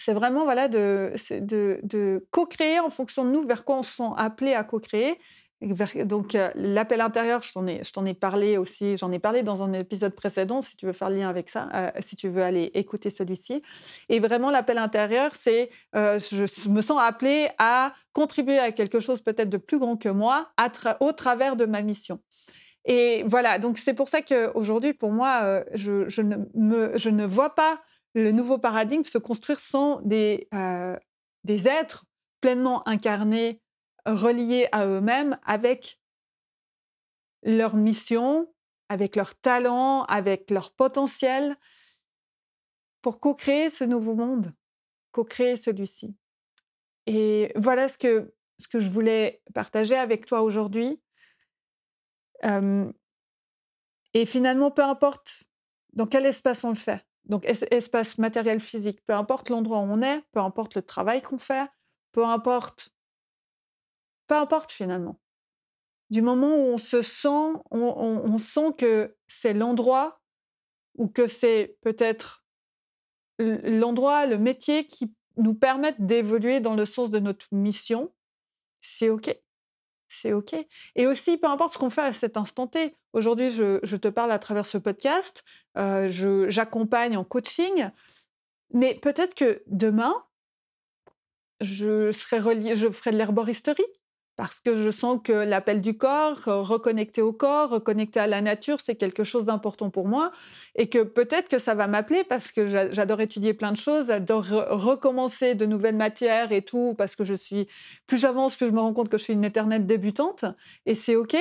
c'est 0.00 0.14
vraiment 0.14 0.44
voilà, 0.44 0.66
de, 0.68 2.26
co-créer 2.30 2.80
en 2.80 2.88
fonction 2.88 3.22
de 3.22 3.30
nous 3.30 3.46
vers 3.46 3.64
quoi 3.64 3.76
on 3.76 3.82
se 3.82 3.96
sent 3.96 4.10
appelé 4.16 4.54
à 4.54 4.64
co-créer. 4.64 5.18
Donc, 6.06 6.34
euh, 6.34 6.50
l'appel 6.54 7.02
intérieur, 7.02 7.42
je 7.42 7.52
t'en 7.52 7.66
ai, 7.66 7.82
ai, 8.06 8.14
parlé 8.14 8.56
aussi, 8.56 8.96
j'en 8.96 9.12
ai 9.12 9.18
parlé 9.18 9.42
dans 9.42 9.62
un 9.62 9.74
épisode 9.74 10.14
précédent, 10.14 10.62
si 10.62 10.74
tu 10.76 10.86
veux 10.86 10.94
faire 10.94 11.10
le 11.10 11.16
lien 11.16 11.28
avec 11.28 11.50
ça, 11.50 11.68
euh, 11.74 11.90
si 12.00 12.16
tu 12.16 12.30
veux 12.30 12.42
aller 12.42 12.70
écouter 12.72 13.10
celui-ci. 13.10 13.60
Et 14.08 14.20
vraiment, 14.20 14.50
l'appel 14.50 14.78
intérieur, 14.78 15.34
c'est 15.34 15.68
euh, 15.94 16.18
je 16.18 16.70
me 16.70 16.80
sens 16.80 16.98
appelé 16.98 17.50
à 17.58 17.92
contribuer 18.14 18.58
à 18.58 18.72
quelque 18.72 19.00
chose 19.00 19.20
peut-être 19.20 19.50
de 19.50 19.58
plus 19.58 19.78
grand 19.78 19.98
que 19.98 20.08
moi 20.08 20.48
au 21.00 21.12
travers 21.12 21.56
de 21.56 21.66
ma 21.66 21.82
mission. 21.82 22.20
Et 22.86 23.22
voilà, 23.26 23.58
donc 23.58 23.76
c'est 23.76 23.92
pour 23.92 24.08
ça 24.08 24.22
qu'aujourd'hui, 24.22 24.94
pour 24.94 25.12
moi, 25.12 25.62
je, 25.74 26.08
je, 26.08 26.22
ne 26.22 26.36
me, 26.54 26.96
je 26.96 27.10
ne 27.10 27.26
vois 27.26 27.54
pas 27.54 27.82
le 28.14 28.32
nouveau 28.32 28.58
paradigme 28.58 29.04
se 29.04 29.18
construire 29.18 29.60
sans 29.60 30.00
des, 30.02 30.48
euh, 30.54 30.96
des 31.44 31.68
êtres 31.68 32.06
pleinement 32.40 32.86
incarnés, 32.88 33.60
reliés 34.06 34.68
à 34.72 34.86
eux-mêmes, 34.86 35.38
avec 35.44 36.00
leur 37.42 37.76
mission, 37.76 38.52
avec 38.88 39.16
leur 39.16 39.34
talent, 39.38 40.04
avec 40.04 40.50
leur 40.50 40.72
potentiel, 40.72 41.56
pour 43.02 43.20
co-créer 43.20 43.70
ce 43.70 43.84
nouveau 43.84 44.14
monde, 44.14 44.52
co-créer 45.12 45.56
celui-ci. 45.56 46.16
Et 47.06 47.52
voilà 47.56 47.88
ce 47.88 47.96
que, 47.96 48.34
ce 48.58 48.68
que 48.68 48.78
je 48.78 48.90
voulais 48.90 49.42
partager 49.54 49.96
avec 49.96 50.26
toi 50.26 50.42
aujourd'hui. 50.42 51.00
et 54.12 54.26
finalement, 54.26 54.70
peu 54.70 54.82
importe 54.82 55.44
dans 55.92 56.06
quel 56.06 56.26
espace 56.26 56.64
on 56.64 56.70
le 56.70 56.74
fait, 56.74 57.04
donc 57.26 57.44
espace 57.44 58.18
matériel 58.18 58.60
physique, 58.60 59.00
peu 59.06 59.14
importe 59.14 59.48
l'endroit 59.48 59.78
où 59.78 59.82
on 59.82 60.02
est, 60.02 60.22
peu 60.32 60.40
importe 60.40 60.76
le 60.76 60.82
travail 60.82 61.20
qu'on 61.20 61.38
fait, 61.38 61.68
peu 62.12 62.24
importe, 62.24 62.90
peu 64.26 64.36
importe 64.36 64.72
finalement. 64.72 65.20
Du 66.10 66.22
moment 66.22 66.48
où 66.48 66.72
on 66.72 66.78
se 66.78 67.02
sent, 67.02 67.52
on, 67.70 68.38
sent 68.38 68.72
que 68.76 69.16
c'est 69.28 69.52
l'endroit 69.52 70.20
ou 70.96 71.06
que 71.06 71.28
c'est 71.28 71.78
peut-être 71.82 72.44
l'endroit, 73.38 74.26
le 74.26 74.38
métier 74.38 74.86
qui 74.86 75.14
nous 75.36 75.54
permettent 75.54 76.04
d'évoluer 76.04 76.58
dans 76.58 76.74
le 76.74 76.84
sens 76.84 77.10
de 77.10 77.20
notre 77.20 77.46
mission, 77.52 78.12
c'est 78.80 79.08
OK 79.08 79.34
c'est 80.10 80.32
OK. 80.32 80.54
Et 80.96 81.06
aussi, 81.06 81.38
peu 81.38 81.48
importe 81.48 81.74
ce 81.74 81.78
qu'on 81.78 81.88
fait 81.88 82.02
à 82.02 82.12
cet 82.12 82.36
instant 82.36 82.66
T. 82.66 82.94
Aujourd'hui, 83.12 83.50
je, 83.50 83.96
te 83.96 84.08
parle 84.08 84.32
à 84.32 84.38
travers 84.38 84.66
ce 84.66 84.76
podcast, 84.76 85.44
euh, 85.78 86.08
j'accompagne 86.48 87.16
en 87.16 87.24
coaching, 87.24 87.88
mais 88.72 88.94
peut-être 88.94 89.34
que 89.34 89.62
demain, 89.66 90.14
je, 91.60 92.10
serai 92.10 92.74
je 92.74 92.90
ferai 92.90 93.12
de 93.12 93.16
l'herboristerie? 93.16 93.86
Parce 94.40 94.58
que 94.58 94.74
je 94.74 94.90
sens 94.90 95.18
que 95.22 95.34
l'appel 95.34 95.82
du 95.82 95.98
corps, 95.98 96.42
reconnecter 96.46 97.20
au 97.20 97.30
corps, 97.30 97.68
reconnecter 97.68 98.20
à 98.20 98.26
la 98.26 98.40
nature, 98.40 98.78
c'est 98.80 98.94
quelque 98.94 99.22
chose 99.22 99.44
d'important 99.44 99.90
pour 99.90 100.08
moi 100.08 100.32
et 100.76 100.88
que 100.88 101.02
peut-être 101.02 101.46
que 101.46 101.58
ça 101.58 101.74
va 101.74 101.88
m'appeler 101.88 102.24
parce 102.24 102.50
que 102.50 102.66
j'adore 102.66 103.20
étudier 103.20 103.52
plein 103.52 103.70
de 103.70 103.76
choses, 103.76 104.06
j'adore 104.06 104.46
recommencer 104.46 105.54
de 105.54 105.66
nouvelles 105.66 105.94
matières 105.94 106.52
et 106.52 106.62
tout 106.62 106.94
parce 106.96 107.16
que 107.16 107.22
je 107.22 107.34
suis 107.34 107.68
plus 108.06 108.16
j'avance, 108.16 108.56
plus 108.56 108.68
je 108.68 108.72
me 108.72 108.80
rends 108.80 108.94
compte 108.94 109.10
que 109.10 109.18
je 109.18 109.24
suis 109.24 109.34
une 109.34 109.44
éternelle 109.44 109.84
débutante 109.84 110.46
et 110.86 110.94
c'est 110.94 111.16
OK. 111.16 111.36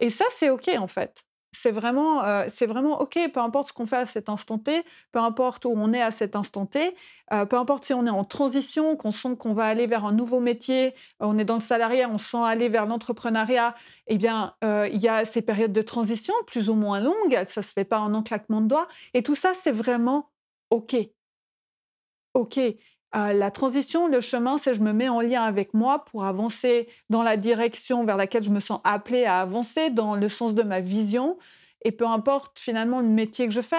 Et 0.00 0.10
ça 0.10 0.24
c'est 0.32 0.50
OK 0.50 0.68
en 0.76 0.88
fait. 0.88 1.22
C'est 1.54 1.70
vraiment, 1.70 2.24
euh, 2.24 2.46
c'est 2.52 2.66
vraiment 2.66 3.00
OK, 3.00 3.18
peu 3.32 3.40
importe 3.40 3.68
ce 3.68 3.72
qu'on 3.72 3.86
fait 3.86 3.96
à 3.96 4.06
cet 4.06 4.28
instant 4.28 4.58
T, 4.58 4.82
peu 5.12 5.18
importe 5.18 5.64
où 5.64 5.72
on 5.74 5.92
est 5.92 6.02
à 6.02 6.10
cet 6.10 6.36
instant 6.36 6.66
T, 6.66 6.94
euh, 7.32 7.46
peu 7.46 7.56
importe 7.56 7.84
si 7.84 7.94
on 7.94 8.06
est 8.06 8.10
en 8.10 8.24
transition, 8.24 8.96
qu'on 8.96 9.12
sent 9.12 9.36
qu'on 9.38 9.54
va 9.54 9.66
aller 9.66 9.86
vers 9.86 10.04
un 10.04 10.12
nouveau 10.12 10.40
métier, 10.40 10.94
on 11.20 11.38
est 11.38 11.44
dans 11.44 11.54
le 11.54 11.60
salariat, 11.60 12.08
on 12.10 12.18
sent 12.18 12.42
aller 12.44 12.68
vers 12.68 12.86
l'entrepreneuriat, 12.86 13.74
eh 14.08 14.18
bien, 14.18 14.54
euh, 14.64 14.88
il 14.92 15.00
y 15.00 15.08
a 15.08 15.24
ces 15.24 15.42
périodes 15.42 15.72
de 15.72 15.82
transition 15.82 16.34
plus 16.46 16.68
ou 16.68 16.74
moins 16.74 17.00
longues, 17.00 17.42
ça 17.44 17.60
ne 17.60 17.64
se 17.64 17.72
fait 17.72 17.84
pas 17.84 18.00
en 18.00 18.14
un 18.14 18.22
claquement 18.22 18.60
de 18.60 18.68
doigts, 18.68 18.88
et 19.14 19.22
tout 19.22 19.36
ça, 19.36 19.52
c'est 19.54 19.72
vraiment 19.72 20.30
OK. 20.70 20.96
OK 22.34 22.58
la 23.14 23.50
transition, 23.52 24.08
le 24.08 24.20
chemin, 24.20 24.58
c'est 24.58 24.74
je 24.74 24.80
me 24.80 24.92
mets 24.92 25.08
en 25.08 25.20
lien 25.20 25.42
avec 25.42 25.72
moi 25.72 26.04
pour 26.04 26.24
avancer 26.24 26.88
dans 27.10 27.22
la 27.22 27.36
direction 27.36 28.04
vers 28.04 28.16
laquelle 28.16 28.42
je 28.42 28.50
me 28.50 28.60
sens 28.60 28.80
appelée 28.82 29.24
à 29.24 29.40
avancer, 29.40 29.90
dans 29.90 30.16
le 30.16 30.28
sens 30.28 30.54
de 30.54 30.62
ma 30.62 30.80
vision, 30.80 31.38
et 31.84 31.92
peu 31.92 32.06
importe 32.06 32.58
finalement 32.58 33.00
le 33.00 33.08
métier 33.08 33.46
que 33.46 33.52
je 33.52 33.60
fais. 33.60 33.76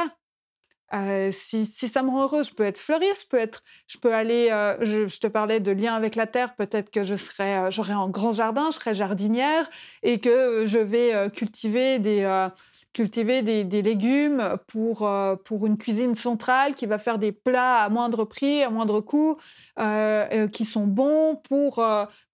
Euh, 0.94 1.32
si, 1.32 1.66
ça 1.66 2.04
me 2.04 2.10
rend 2.10 2.24
heureuse, 2.24 2.50
je 2.50 2.54
peux 2.54 2.64
être 2.64 2.78
fleuriste, 2.78 3.24
je 3.24 3.28
peux, 3.28 3.40
être, 3.40 3.64
je 3.88 3.98
peux 3.98 4.14
aller, 4.14 4.50
euh, 4.52 4.78
je, 4.86 5.20
te 5.20 5.28
parlais 5.28 5.60
de 5.60 5.72
lien 5.72 5.96
avec 5.96 6.16
la 6.16 6.28
terre, 6.28 6.56
peut-être 6.56 6.92
que 6.92 7.04
je 7.04 7.16
serais, 7.16 7.58
euh, 7.58 7.72
j'aurais 7.72 7.94
un 7.94 8.08
grand 8.08 8.32
jardin, 8.32 8.70
je 8.72 8.76
serais 8.76 8.94
jardinière 8.94 9.68
et 10.04 10.20
que 10.20 10.66
je 10.66 10.78
vais 10.78 11.30
cultiver 11.32 12.00
des, 12.00 12.50
cultiver 12.96 13.42
des, 13.42 13.82
légumes 13.82 14.58
pour, 14.68 15.06
euh, 15.06 15.36
pour 15.36 15.68
une 15.68 15.78
cuisine 15.78 16.16
centrale 16.16 16.76
qui 16.76 16.86
va 16.86 16.98
faire 16.98 17.20
des 17.20 17.34
plats 17.34 17.84
à 17.84 17.90
moindre 17.90 18.24
prix, 18.24 18.64
à 18.64 18.70
moindre 18.70 19.02
coût, 19.02 19.36
euh, 19.80 20.26
euh, 20.32 20.48
qui 20.48 20.64
sont 20.64 20.88
bons 20.88 21.36
pour, 21.36 21.86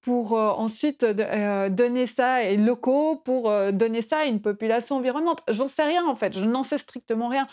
pour 0.01 0.33
ensuite 0.33 1.03
donner 1.03 2.05
ça 2.05 2.43
et 2.43 2.57
locaux, 2.57 3.15
pour 3.15 3.51
donner 3.73 4.03
ça 4.03 4.19
à 4.19 4.25
une 4.25 4.39
population 4.39 4.97
environnante. 4.97 5.41
J'en 5.49 5.67
sais 5.67 5.83
rien 5.83 6.05
en 6.05 6.13
fait, 6.13 6.37
je 6.37 6.45
n'en 6.45 6.63
sais 6.63 6.77
strictement 6.77 7.27
rien. 7.27 7.47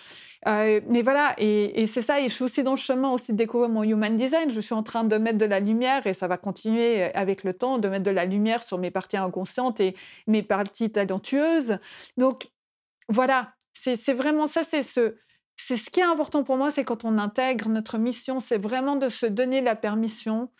mais 0.44 1.02
voilà, 1.02 1.34
et, 1.38 1.82
et 1.82 1.86
c'est 1.86 2.02
ça, 2.02 2.20
et 2.20 2.24
je 2.24 2.34
suis 2.34 2.44
aussi 2.44 2.62
dans 2.62 2.72
le 2.72 2.76
chemin 2.76 3.10
aussi 3.10 3.32
de 3.32 3.38
découvrir 3.38 3.70
mon 3.70 3.84
human 3.84 4.16
design. 4.16 4.50
Je 4.50 4.60
suis 4.60 4.74
en 4.74 4.82
train 4.82 5.04
de 5.04 5.16
mettre 5.16 5.38
de 5.38 5.46
la 5.46 5.60
lumière, 5.60 6.06
et 6.06 6.12
ça 6.12 6.28
va 6.28 6.36
continuer 6.36 7.04
avec 7.14 7.42
le 7.42 7.54
temps, 7.54 7.78
de 7.78 7.88
mettre 7.88 8.04
de 8.04 8.10
la 8.10 8.26
lumière 8.26 8.62
sur 8.62 8.76
mes 8.76 8.90
parties 8.90 9.16
inconscientes 9.16 9.80
et 9.80 9.96
mes 10.26 10.42
parties 10.42 10.90
talentueuses. 10.90 11.78
Donc, 12.18 12.48
voilà, 13.08 13.54
c'est 13.72 14.12
vraiment 14.12 14.46
ça, 14.46 14.64
c'est 14.64 14.82
ce, 14.82 15.16
c'est 15.56 15.76
ce 15.76 15.90
qui 15.90 16.00
est 16.00 16.04
important 16.04 16.44
pour 16.44 16.56
moi, 16.56 16.70
c'est 16.70 16.84
quand 16.84 17.04
on 17.04 17.18
intègre 17.18 17.68
notre 17.68 17.98
mission, 17.98 18.40
c'est 18.40 18.58
vraiment 18.58 18.96
de 18.96 19.08
se 19.08 19.26
donner 19.26 19.60
la 19.60 19.76
permission 19.76 20.50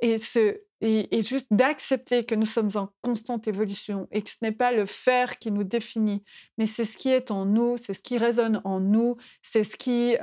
et, 0.00 0.18
ce, 0.18 0.60
et, 0.80 1.22
juste 1.22 1.48
d'accepter 1.50 2.24
que 2.24 2.34
nous 2.34 2.46
sommes 2.46 2.70
en 2.76 2.90
constante 3.02 3.48
évolution 3.48 4.06
et 4.12 4.22
que 4.22 4.30
ce 4.30 4.36
n'est 4.42 4.52
pas 4.52 4.72
le 4.72 4.86
faire 4.86 5.38
qui 5.38 5.50
nous 5.50 5.64
définit, 5.64 6.22
mais 6.56 6.66
c'est 6.66 6.84
ce 6.84 6.96
qui 6.96 7.08
est 7.08 7.30
en 7.30 7.46
nous, 7.46 7.76
c'est 7.78 7.94
ce 7.94 8.02
qui 8.02 8.18
résonne 8.18 8.60
en 8.64 8.80
nous, 8.80 9.16
c'est 9.42 9.64
ce 9.64 9.76
qui 9.76 10.16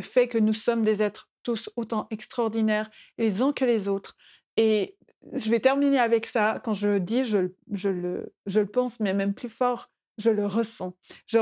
fait 0.00 0.28
que 0.28 0.38
nous 0.38 0.54
sommes 0.54 0.84
des 0.84 1.02
êtres 1.02 1.28
tous 1.42 1.70
autant 1.76 2.08
extraordinaires 2.10 2.90
les 3.18 3.42
uns 3.42 3.52
que 3.52 3.64
les 3.64 3.88
autres. 3.88 4.16
Et 4.56 4.96
je 5.32 5.50
vais 5.50 5.60
terminer 5.60 5.98
avec 5.98 6.26
ça. 6.26 6.60
Quand 6.64 6.72
je 6.72 6.98
dis, 6.98 7.24
je, 7.24 7.50
je, 7.72 7.88
le, 7.88 8.32
je 8.46 8.60
le 8.60 8.66
pense, 8.66 9.00
mais 9.00 9.14
même 9.14 9.34
plus 9.34 9.48
fort, 9.48 9.90
je 10.18 10.30
le 10.30 10.46
ressens. 10.46 10.94
Je, 11.26 11.38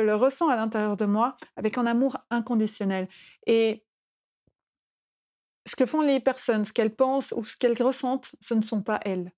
le 0.00 0.14
ressens 0.14 0.48
à 0.48 0.56
l'intérieur 0.56 0.96
de 0.96 1.06
moi 1.06 1.36
avec 1.56 1.78
un 1.78 1.86
amour 1.86 2.16
inconditionnel. 2.30 3.08
Et 3.46 3.84
ce 5.66 5.76
que 5.76 5.86
font 5.86 6.02
les 6.02 6.20
personnes, 6.20 6.64
ce 6.64 6.72
qu'elles 6.72 6.94
pensent 6.94 7.32
ou 7.36 7.44
ce 7.44 7.56
qu'elles 7.56 7.80
ressentent, 7.80 8.34
ce 8.40 8.54
ne 8.54 8.62
sont 8.62 8.82
pas 8.82 9.00
elles. 9.04 9.32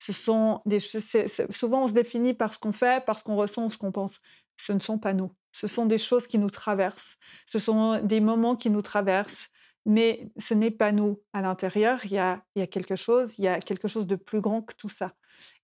Ce 0.00 0.12
sont 0.12 0.60
des 0.64 0.78
souvent 0.80 1.84
on 1.84 1.88
se 1.88 1.92
définit 1.92 2.32
par 2.32 2.54
ce 2.54 2.58
qu'on 2.58 2.72
fait, 2.72 3.04
par 3.04 3.18
ce 3.18 3.24
qu'on 3.24 3.36
ressent 3.36 3.66
ou 3.66 3.70
ce 3.70 3.78
qu'on 3.78 3.90
pense. 3.92 4.20
Ce 4.56 4.72
ne 4.72 4.78
sont 4.78 4.98
pas 4.98 5.12
nous. 5.12 5.32
Ce 5.52 5.66
sont 5.66 5.86
des 5.86 5.98
choses 5.98 6.28
qui 6.28 6.38
nous 6.38 6.50
traversent. 6.50 7.16
Ce 7.46 7.58
sont 7.58 8.00
des 8.00 8.20
moments 8.20 8.54
qui 8.54 8.70
nous 8.70 8.82
traversent 8.82 9.48
mais 9.88 10.30
ce 10.36 10.52
n'est 10.52 10.70
pas 10.70 10.92
nous. 10.92 11.18
À 11.32 11.40
l'intérieur, 11.40 12.00
il 12.04 12.12
y 12.12 12.18
a, 12.18 12.42
quelque 12.70 12.94
chose, 12.94 13.38
il 13.38 13.44
y 13.44 13.48
a 13.48 13.58
quelque 13.58 13.88
chose 13.88 14.06
de 14.06 14.16
plus 14.16 14.40
grand 14.40 14.60
que 14.60 14.74
tout 14.76 14.90
ça. 14.90 15.14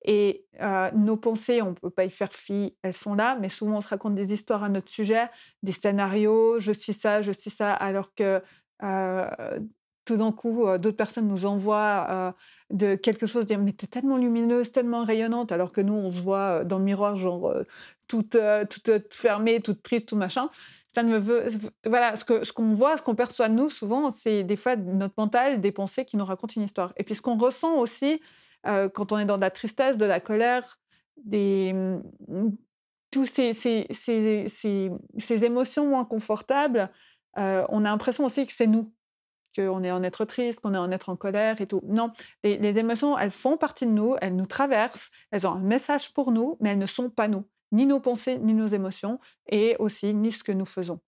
Et 0.02 0.46
euh, 0.62 0.90
nos 0.92 1.18
pensées, 1.18 1.60
on 1.60 1.70
ne 1.70 1.74
peut 1.74 1.90
pas 1.90 2.06
y 2.06 2.10
faire 2.10 2.32
fi, 2.32 2.74
elles 2.82 2.94
sont 2.94 3.14
là, 3.14 3.36
mais 3.38 3.50
souvent 3.50 3.76
on 3.76 3.80
se 3.82 3.88
raconte 3.88 4.14
des 4.14 4.32
histoires 4.32 4.64
à 4.64 4.70
notre 4.70 4.88
sujet, 4.88 5.28
des 5.62 5.72
scénarios, 5.72 6.58
je 6.58 6.72
suis 6.72 6.94
ça, 6.94 7.20
je 7.20 7.32
suis 7.32 7.50
ça, 7.50 7.74
alors 7.74 8.14
que 8.14 8.42
euh, 8.82 9.28
tout 10.06 10.16
d'un 10.16 10.32
coup, 10.32 10.66
euh, 10.66 10.78
d'autres 10.78 10.96
personnes 10.96 11.28
nous 11.28 11.44
envoient 11.44 12.34
de 12.70 12.94
quelque 12.94 13.26
chose, 13.26 13.44
dire 13.44 13.58
mais 13.58 13.72
t'es 13.72 13.86
tellement 13.86 14.16
lumineuse, 14.16 14.72
tellement 14.72 15.04
rayonnante, 15.04 15.52
alors 15.52 15.70
que 15.70 15.82
nous, 15.82 15.94
on 15.94 16.10
se 16.10 16.22
voit 16.22 16.64
dans 16.64 16.78
le 16.78 16.84
miroir, 16.84 17.14
genre 17.14 17.52
toute, 18.06 18.36
toute 18.70 19.14
fermée, 19.14 19.60
toute 19.60 19.82
triste, 19.82 20.08
tout 20.08 20.16
machin 20.16 20.50
ça 20.94 21.02
ne 21.02 21.18
veut. 21.18 21.48
Voilà, 21.84 22.16
ce 22.16 22.24
qu'on 22.24 22.44
ce 22.44 22.52
qu'on 22.52 22.72
voit, 22.72 22.96
ce 22.96 23.02
qu'on 23.02 23.16
perçoit 23.16 23.48
nous, 23.48 23.68
souvent, 23.68 24.10
c'est 24.10 24.44
des 24.44 24.56
fois 24.56 24.76
notre 24.76 25.14
mental, 25.18 25.60
des 25.60 25.72
pensées 25.72 26.04
qui 26.04 26.16
nous 26.16 26.24
racontent 26.24 26.54
une 26.56 26.62
histoire. 26.62 26.92
Et 26.96 27.02
puis 27.02 27.16
ce 27.16 27.22
qu'on 27.22 27.36
ressent 27.36 27.76
aussi 27.76 28.20
euh, 28.66 28.88
quand 28.88 29.10
on 29.12 29.18
est 29.18 29.24
dans 29.24 29.36
de 29.36 29.42
la 29.42 29.50
tristesse, 29.50 29.98
de 29.98 30.04
la 30.04 30.20
colère, 30.20 30.78
des, 31.16 31.72
mmh, 31.72 32.50
tous 33.10 33.26
ces, 33.26 33.52
ces, 33.54 33.86
ces, 33.90 34.46
ces, 35.18 35.44
émotions 35.44 35.98
inconfortables, 35.98 36.90
euh, 37.38 37.64
on 37.68 37.84
a 37.84 37.88
l'impression 37.88 38.24
aussi 38.24 38.46
que 38.46 38.52
c'est 38.52 38.66
nous, 38.68 38.92
qu'on 39.56 39.82
est 39.82 39.90
en 39.90 40.02
être 40.04 40.24
triste, 40.24 40.60
qu'on 40.60 40.74
est 40.74 40.78
en 40.78 40.92
être 40.92 41.08
en 41.08 41.16
colère 41.16 41.60
et 41.60 41.66
tout. 41.66 41.82
Non, 41.86 42.12
les 42.44 42.78
émotions, 42.78 43.18
elles 43.18 43.30
font 43.32 43.56
partie 43.56 43.86
de 43.86 43.90
nous, 43.90 44.16
elles 44.20 44.36
nous 44.36 44.46
traversent, 44.46 45.10
elles 45.32 45.46
ont 45.46 45.52
un 45.52 45.62
message 45.62 46.12
pour 46.12 46.30
nous, 46.30 46.56
mais 46.60 46.70
elles 46.70 46.78
ne 46.78 46.86
sont 46.86 47.10
pas 47.10 47.28
nous 47.28 47.44
ni 47.74 47.86
nos 47.86 48.00
pensées, 48.00 48.38
ni 48.38 48.54
nos 48.54 48.68
émotions, 48.68 49.18
et 49.48 49.76
aussi 49.78 50.14
ni 50.14 50.32
ce 50.32 50.44
que 50.44 50.52
nous 50.52 50.64
faisons. 50.64 51.00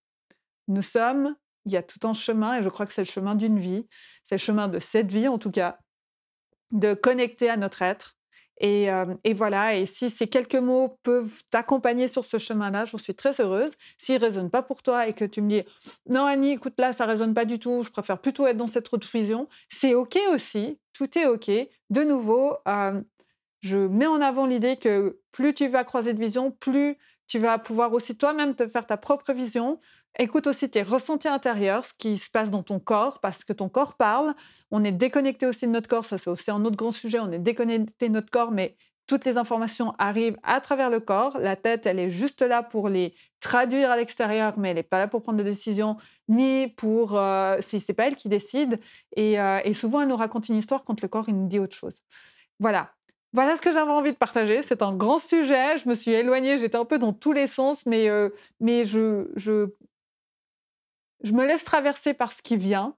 Nous 0.67 0.81
sommes, 0.81 1.35
il 1.65 1.71
y 1.71 1.77
a 1.77 1.83
tout 1.83 2.05
un 2.05 2.13
chemin, 2.13 2.59
et 2.59 2.61
je 2.61 2.69
crois 2.69 2.85
que 2.85 2.93
c'est 2.93 3.01
le 3.01 3.05
chemin 3.05 3.35
d'une 3.35 3.57
vie, 3.57 3.87
c'est 4.23 4.35
le 4.35 4.39
chemin 4.39 4.67
de 4.67 4.79
cette 4.79 5.11
vie 5.11 5.27
en 5.27 5.37
tout 5.39 5.51
cas, 5.51 5.79
de 6.71 6.93
connecter 6.93 7.49
à 7.49 7.57
notre 7.57 7.81
être. 7.81 8.17
Et, 8.59 8.91
euh, 8.91 9.05
voilà, 9.35 9.75
et 9.75 9.85
si 9.85 10.09
ces 10.09 10.27
quelques 10.27 10.55
mots 10.55 10.97
peuvent 11.03 11.43
t'accompagner 11.51 12.07
sur 12.07 12.25
ce 12.25 12.37
chemin-là, 12.39 12.85
j'en 12.85 12.97
suis 12.97 13.13
très 13.13 13.39
heureuse. 13.39 13.71
S'ils 13.99 14.15
ne 14.15 14.25
résonnent 14.25 14.49
pas 14.49 14.63
pour 14.63 14.81
toi 14.81 15.07
et 15.07 15.13
que 15.13 15.25
tu 15.25 15.41
me 15.41 15.49
dis 15.49 15.63
non 16.09 16.25
Annie, 16.25 16.53
écoute 16.53 16.73
là, 16.79 16.91
ça 16.91 17.05
ne 17.05 17.11
résonne 17.11 17.35
pas 17.35 17.45
du 17.45 17.59
tout, 17.59 17.83
je 17.83 17.91
préfère 17.91 18.19
plutôt 18.19 18.47
être 18.47 18.57
dans 18.57 18.67
cette 18.67 18.87
route 18.87 19.01
de 19.01 19.05
fusion, 19.05 19.47
c'est 19.69 19.93
ok 19.93 20.17
aussi, 20.33 20.79
tout 20.91 21.17
est 21.17 21.27
ok. 21.27 21.51
De 21.91 22.03
nouveau, 22.03 22.55
euh, 22.67 22.99
je 23.61 23.77
mets 23.77 24.07
en 24.07 24.21
avant 24.21 24.45
l'idée 24.45 24.77
que 24.77 25.19
plus 25.31 25.53
tu 25.53 25.67
vas 25.67 25.83
croiser 25.83 26.13
de 26.13 26.19
vision, 26.19 26.51
plus 26.51 26.97
tu 27.27 27.39
vas 27.39 27.57
pouvoir 27.57 27.93
aussi 27.93 28.15
toi-même 28.15 28.55
te 28.55 28.67
faire 28.67 28.85
ta 28.85 28.97
propre 28.97 29.33
vision. 29.33 29.79
Écoute 30.19 30.47
aussi 30.47 30.69
tes 30.69 30.81
ressentis 30.81 31.27
intérieurs, 31.27 31.85
ce 31.85 31.93
qui 31.93 32.17
se 32.17 32.31
passe 32.31 32.49
dans 32.49 32.63
ton 32.63 32.79
corps, 32.79 33.19
parce 33.19 33.43
que 33.43 33.53
ton 33.53 33.69
corps 33.69 33.97
parle. 33.97 34.33
On 34.71 34.83
est 34.83 34.91
déconnecté 34.91 35.45
aussi 35.45 35.67
de 35.67 35.71
notre 35.71 35.87
corps, 35.87 36.05
ça 36.05 36.17
c'est 36.17 36.29
aussi 36.29 36.49
un 36.49 36.63
autre 36.65 36.77
grand 36.77 36.91
sujet. 36.91 37.19
On 37.19 37.31
est 37.31 37.39
déconnecté 37.39 38.07
de 38.07 38.13
notre 38.13 38.31
corps, 38.31 38.51
mais 38.51 38.75
toutes 39.07 39.25
les 39.25 39.37
informations 39.37 39.93
arrivent 39.99 40.37
à 40.43 40.59
travers 40.59 40.89
le 40.89 40.99
corps. 40.99 41.37
La 41.39 41.55
tête, 41.55 41.85
elle 41.85 41.99
est 41.99 42.09
juste 42.09 42.41
là 42.41 42.61
pour 42.63 42.89
les 42.89 43.15
traduire 43.39 43.91
à 43.91 43.97
l'extérieur, 43.97 44.57
mais 44.57 44.69
elle 44.69 44.75
n'est 44.75 44.83
pas 44.83 44.99
là 44.99 45.07
pour 45.07 45.21
prendre 45.21 45.37
de 45.37 45.43
décision, 45.43 45.97
ni 46.27 46.67
pour... 46.67 47.15
Euh, 47.15 47.57
c'est 47.61 47.93
pas 47.93 48.07
elle 48.07 48.15
qui 48.15 48.27
décide. 48.27 48.79
Et, 49.15 49.39
euh, 49.39 49.59
et, 49.63 49.73
souvent, 49.73 50.01
elle 50.01 50.09
nous 50.09 50.17
raconte 50.17 50.49
une 50.49 50.57
histoire 50.57 50.83
quand 50.83 51.01
le 51.01 51.07
corps, 51.07 51.25
il 51.29 51.35
nous 51.37 51.47
dit 51.47 51.59
autre 51.59 51.75
chose. 51.75 52.01
Voilà. 52.59 52.96
Voilà 53.33 53.57
ce 53.57 53.61
que 53.61 53.71
j'avais 53.71 53.91
envie 53.91 54.13
de 54.13 54.17
partager. 54.17 54.63
C'est 54.63 54.81
un 54.81 54.93
grand 54.95 55.19
sujet. 55.19 55.77
Je 55.77 55.89
me 55.89 55.95
suis 55.95 56.11
éloignée, 56.11 56.57
j'étais 56.57 56.77
un 56.77 56.85
peu 56.85 56.97
dans 56.97 57.13
tous 57.13 57.33
les 57.33 57.47
sens, 57.47 57.85
mais, 57.85 58.09
euh, 58.09 58.29
mais 58.59 58.85
je, 58.85 59.27
je, 59.35 59.67
me 61.31 61.45
laisse 61.45 61.63
traverser 61.63 62.13
par 62.13 62.31
ce 62.31 62.41
qui 62.41 62.57
vient. 62.57 62.95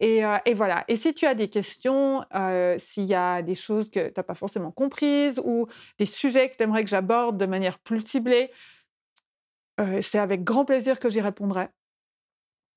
Et, 0.00 0.24
euh, 0.24 0.36
et 0.44 0.54
voilà. 0.54 0.84
Et 0.88 0.96
si 0.96 1.14
tu 1.14 1.26
as 1.26 1.34
des 1.34 1.48
questions, 1.48 2.24
euh, 2.34 2.76
s'il 2.78 3.04
y 3.04 3.14
a 3.14 3.40
des 3.42 3.54
choses 3.54 3.88
que 3.88 4.08
tu 4.08 4.14
n'as 4.16 4.22
pas 4.22 4.34
forcément 4.34 4.70
comprises 4.70 5.40
ou 5.44 5.68
des 5.98 6.06
sujets 6.06 6.50
que 6.50 6.56
tu 6.56 6.62
aimerais 6.64 6.84
que 6.84 6.90
j'aborde 6.90 7.38
de 7.38 7.46
manière 7.46 7.78
plus 7.78 8.00
ciblée, 8.00 8.50
c'est 10.02 10.18
avec 10.18 10.42
grand 10.42 10.64
plaisir 10.64 10.98
que 10.98 11.10
j'y 11.10 11.20
répondrai. 11.20 11.68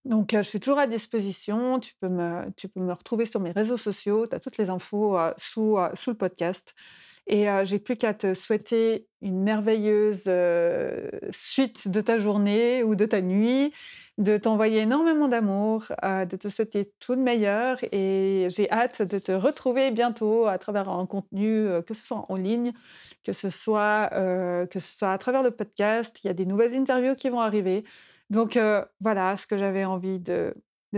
Donc, 0.06 0.32
je 0.34 0.42
suis 0.42 0.60
toujours 0.60 0.80
à 0.80 0.88
disposition. 0.88 1.80
Tu 1.80 1.94
peux 2.00 2.10
me, 2.10 2.94
retrouver 2.94 3.26
sur 3.26 3.40
mes 3.40 3.52
réseaux 3.52 3.78
sociaux. 3.78 4.26
Tu 4.28 4.36
as 4.36 4.40
toutes 4.40 4.58
les 4.58 4.70
infos 4.70 5.18
sous, 5.38 5.78
le 5.78 6.14
podcast. 6.14 6.74
Et 7.28 7.48
j'ai 7.64 7.80
plus 7.80 7.96
qu'à 7.96 8.14
te 8.14 8.34
souhaiter 8.34 9.08
une 9.22 9.44
merveilleuse 9.44 10.30
suite 11.32 11.90
de 11.90 12.02
ta 12.02 12.18
journée 12.18 12.82
ou 12.84 12.96
de 12.96 13.06
ta 13.06 13.22
nuit, 13.22 13.72
de 14.18 14.38
t'envoyer 14.38 14.80
énormément 14.80 15.28
d'amour, 15.28 15.84
de 16.02 16.36
te 16.36 16.48
souhaiter 16.48 16.92
tout 17.00 17.14
le 17.14 17.22
meilleur. 17.22 17.78
Et 17.92 18.48
j'ai 18.50 18.72
hâte 18.72 19.02
de 19.02 19.20
te 19.20 19.32
retrouver 19.32 19.92
bientôt 19.92 20.48
à 20.48 20.58
travers 20.58 20.90
un 20.90 21.06
contenu, 21.06 21.68
que 21.86 21.94
ce 21.94 22.04
soit 22.04 22.24
en 22.30 22.36
ligne, 22.36 22.72
que 23.24 23.34
ce 23.34 23.50
soit 23.52 24.06
à 24.12 25.18
travers 25.20 25.44
le 25.44 25.52
podcast. 25.52 26.20
Il 26.24 26.28
y 26.28 26.30
a 26.32 26.34
des 26.34 26.46
nouvelles 26.46 26.76
interviews 26.76 27.16
qui 27.16 27.30
vont 27.30 27.42
arriver. 27.42 27.84
Donc 28.30 28.60
voilà 29.00 29.38
ce 29.38 29.48
que 29.48 29.58
j'avais 29.58 29.86
envie 29.86 30.20
de, 30.20 30.54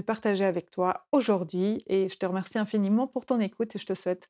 partager 0.05 0.45
avec 0.45 0.69
toi 0.71 1.05
aujourd'hui 1.11 1.83
et 1.87 2.09
je 2.09 2.17
te 2.17 2.25
remercie 2.25 2.57
infiniment 2.57 3.07
pour 3.07 3.25
ton 3.25 3.39
écoute 3.39 3.75
et 3.75 3.79
je 3.79 3.85
te 3.85 3.93
souhaite 3.93 4.29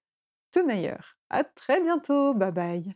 tout 0.51 0.65
meilleur. 0.65 1.17
À 1.29 1.43
très 1.43 1.81
bientôt, 1.81 2.33
bye 2.33 2.51
bye. 2.51 2.95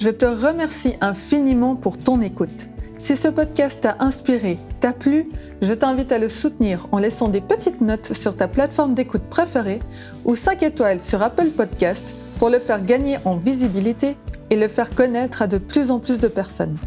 Je 0.00 0.10
te 0.10 0.26
remercie 0.26 0.94
infiniment 1.00 1.74
pour 1.74 1.98
ton 1.98 2.20
écoute. 2.20 2.68
Si 2.98 3.16
ce 3.16 3.28
podcast 3.28 3.80
t'a 3.80 3.96
inspiré, 4.00 4.58
t'a 4.80 4.92
plu, 4.92 5.28
je 5.60 5.72
t'invite 5.72 6.12
à 6.12 6.18
le 6.18 6.28
soutenir 6.28 6.86
en 6.92 6.98
laissant 6.98 7.28
des 7.28 7.40
petites 7.40 7.80
notes 7.80 8.12
sur 8.12 8.36
ta 8.36 8.48
plateforme 8.48 8.92
d'écoute 8.92 9.28
préférée 9.28 9.80
ou 10.24 10.34
5 10.34 10.62
étoiles 10.62 11.00
sur 11.00 11.22
Apple 11.22 11.50
Podcast 11.50 12.16
pour 12.38 12.48
le 12.48 12.58
faire 12.58 12.80
gagner 12.84 13.18
en 13.24 13.36
visibilité 13.36 14.16
et 14.50 14.56
le 14.56 14.68
faire 14.68 14.90
connaître 14.90 15.42
à 15.42 15.46
de 15.46 15.58
plus 15.58 15.90
en 15.90 15.98
plus 15.98 16.18
de 16.18 16.28
personnes. 16.28 16.78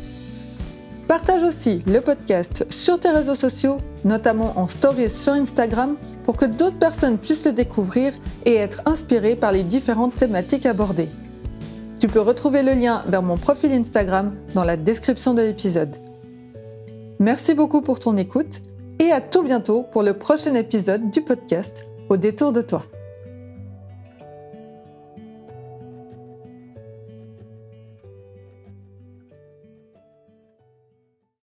Partage 1.11 1.43
aussi 1.43 1.83
le 1.87 1.99
podcast 1.99 2.65
sur 2.69 2.97
tes 2.97 3.09
réseaux 3.09 3.35
sociaux, 3.35 3.79
notamment 4.05 4.57
en 4.57 4.69
stories 4.69 5.09
sur 5.09 5.33
Instagram, 5.33 5.97
pour 6.23 6.37
que 6.37 6.45
d'autres 6.45 6.79
personnes 6.79 7.17
puissent 7.17 7.43
le 7.43 7.51
découvrir 7.51 8.13
et 8.45 8.55
être 8.55 8.81
inspirées 8.85 9.35
par 9.35 9.51
les 9.51 9.63
différentes 9.63 10.15
thématiques 10.15 10.65
abordées. 10.65 11.09
Tu 11.99 12.07
peux 12.07 12.21
retrouver 12.21 12.63
le 12.63 12.75
lien 12.75 13.03
vers 13.09 13.23
mon 13.23 13.35
profil 13.35 13.73
Instagram 13.73 14.33
dans 14.55 14.63
la 14.63 14.77
description 14.77 15.33
de 15.33 15.41
l'épisode. 15.41 15.97
Merci 17.19 17.55
beaucoup 17.55 17.81
pour 17.81 17.99
ton 17.99 18.15
écoute 18.15 18.61
et 18.97 19.11
à 19.11 19.19
tout 19.19 19.43
bientôt 19.43 19.83
pour 19.83 20.03
le 20.03 20.13
prochain 20.13 20.53
épisode 20.53 21.09
du 21.09 21.21
podcast 21.21 21.91
Au 22.07 22.15
détour 22.15 22.53
de 22.53 22.61
toi. 22.61 22.83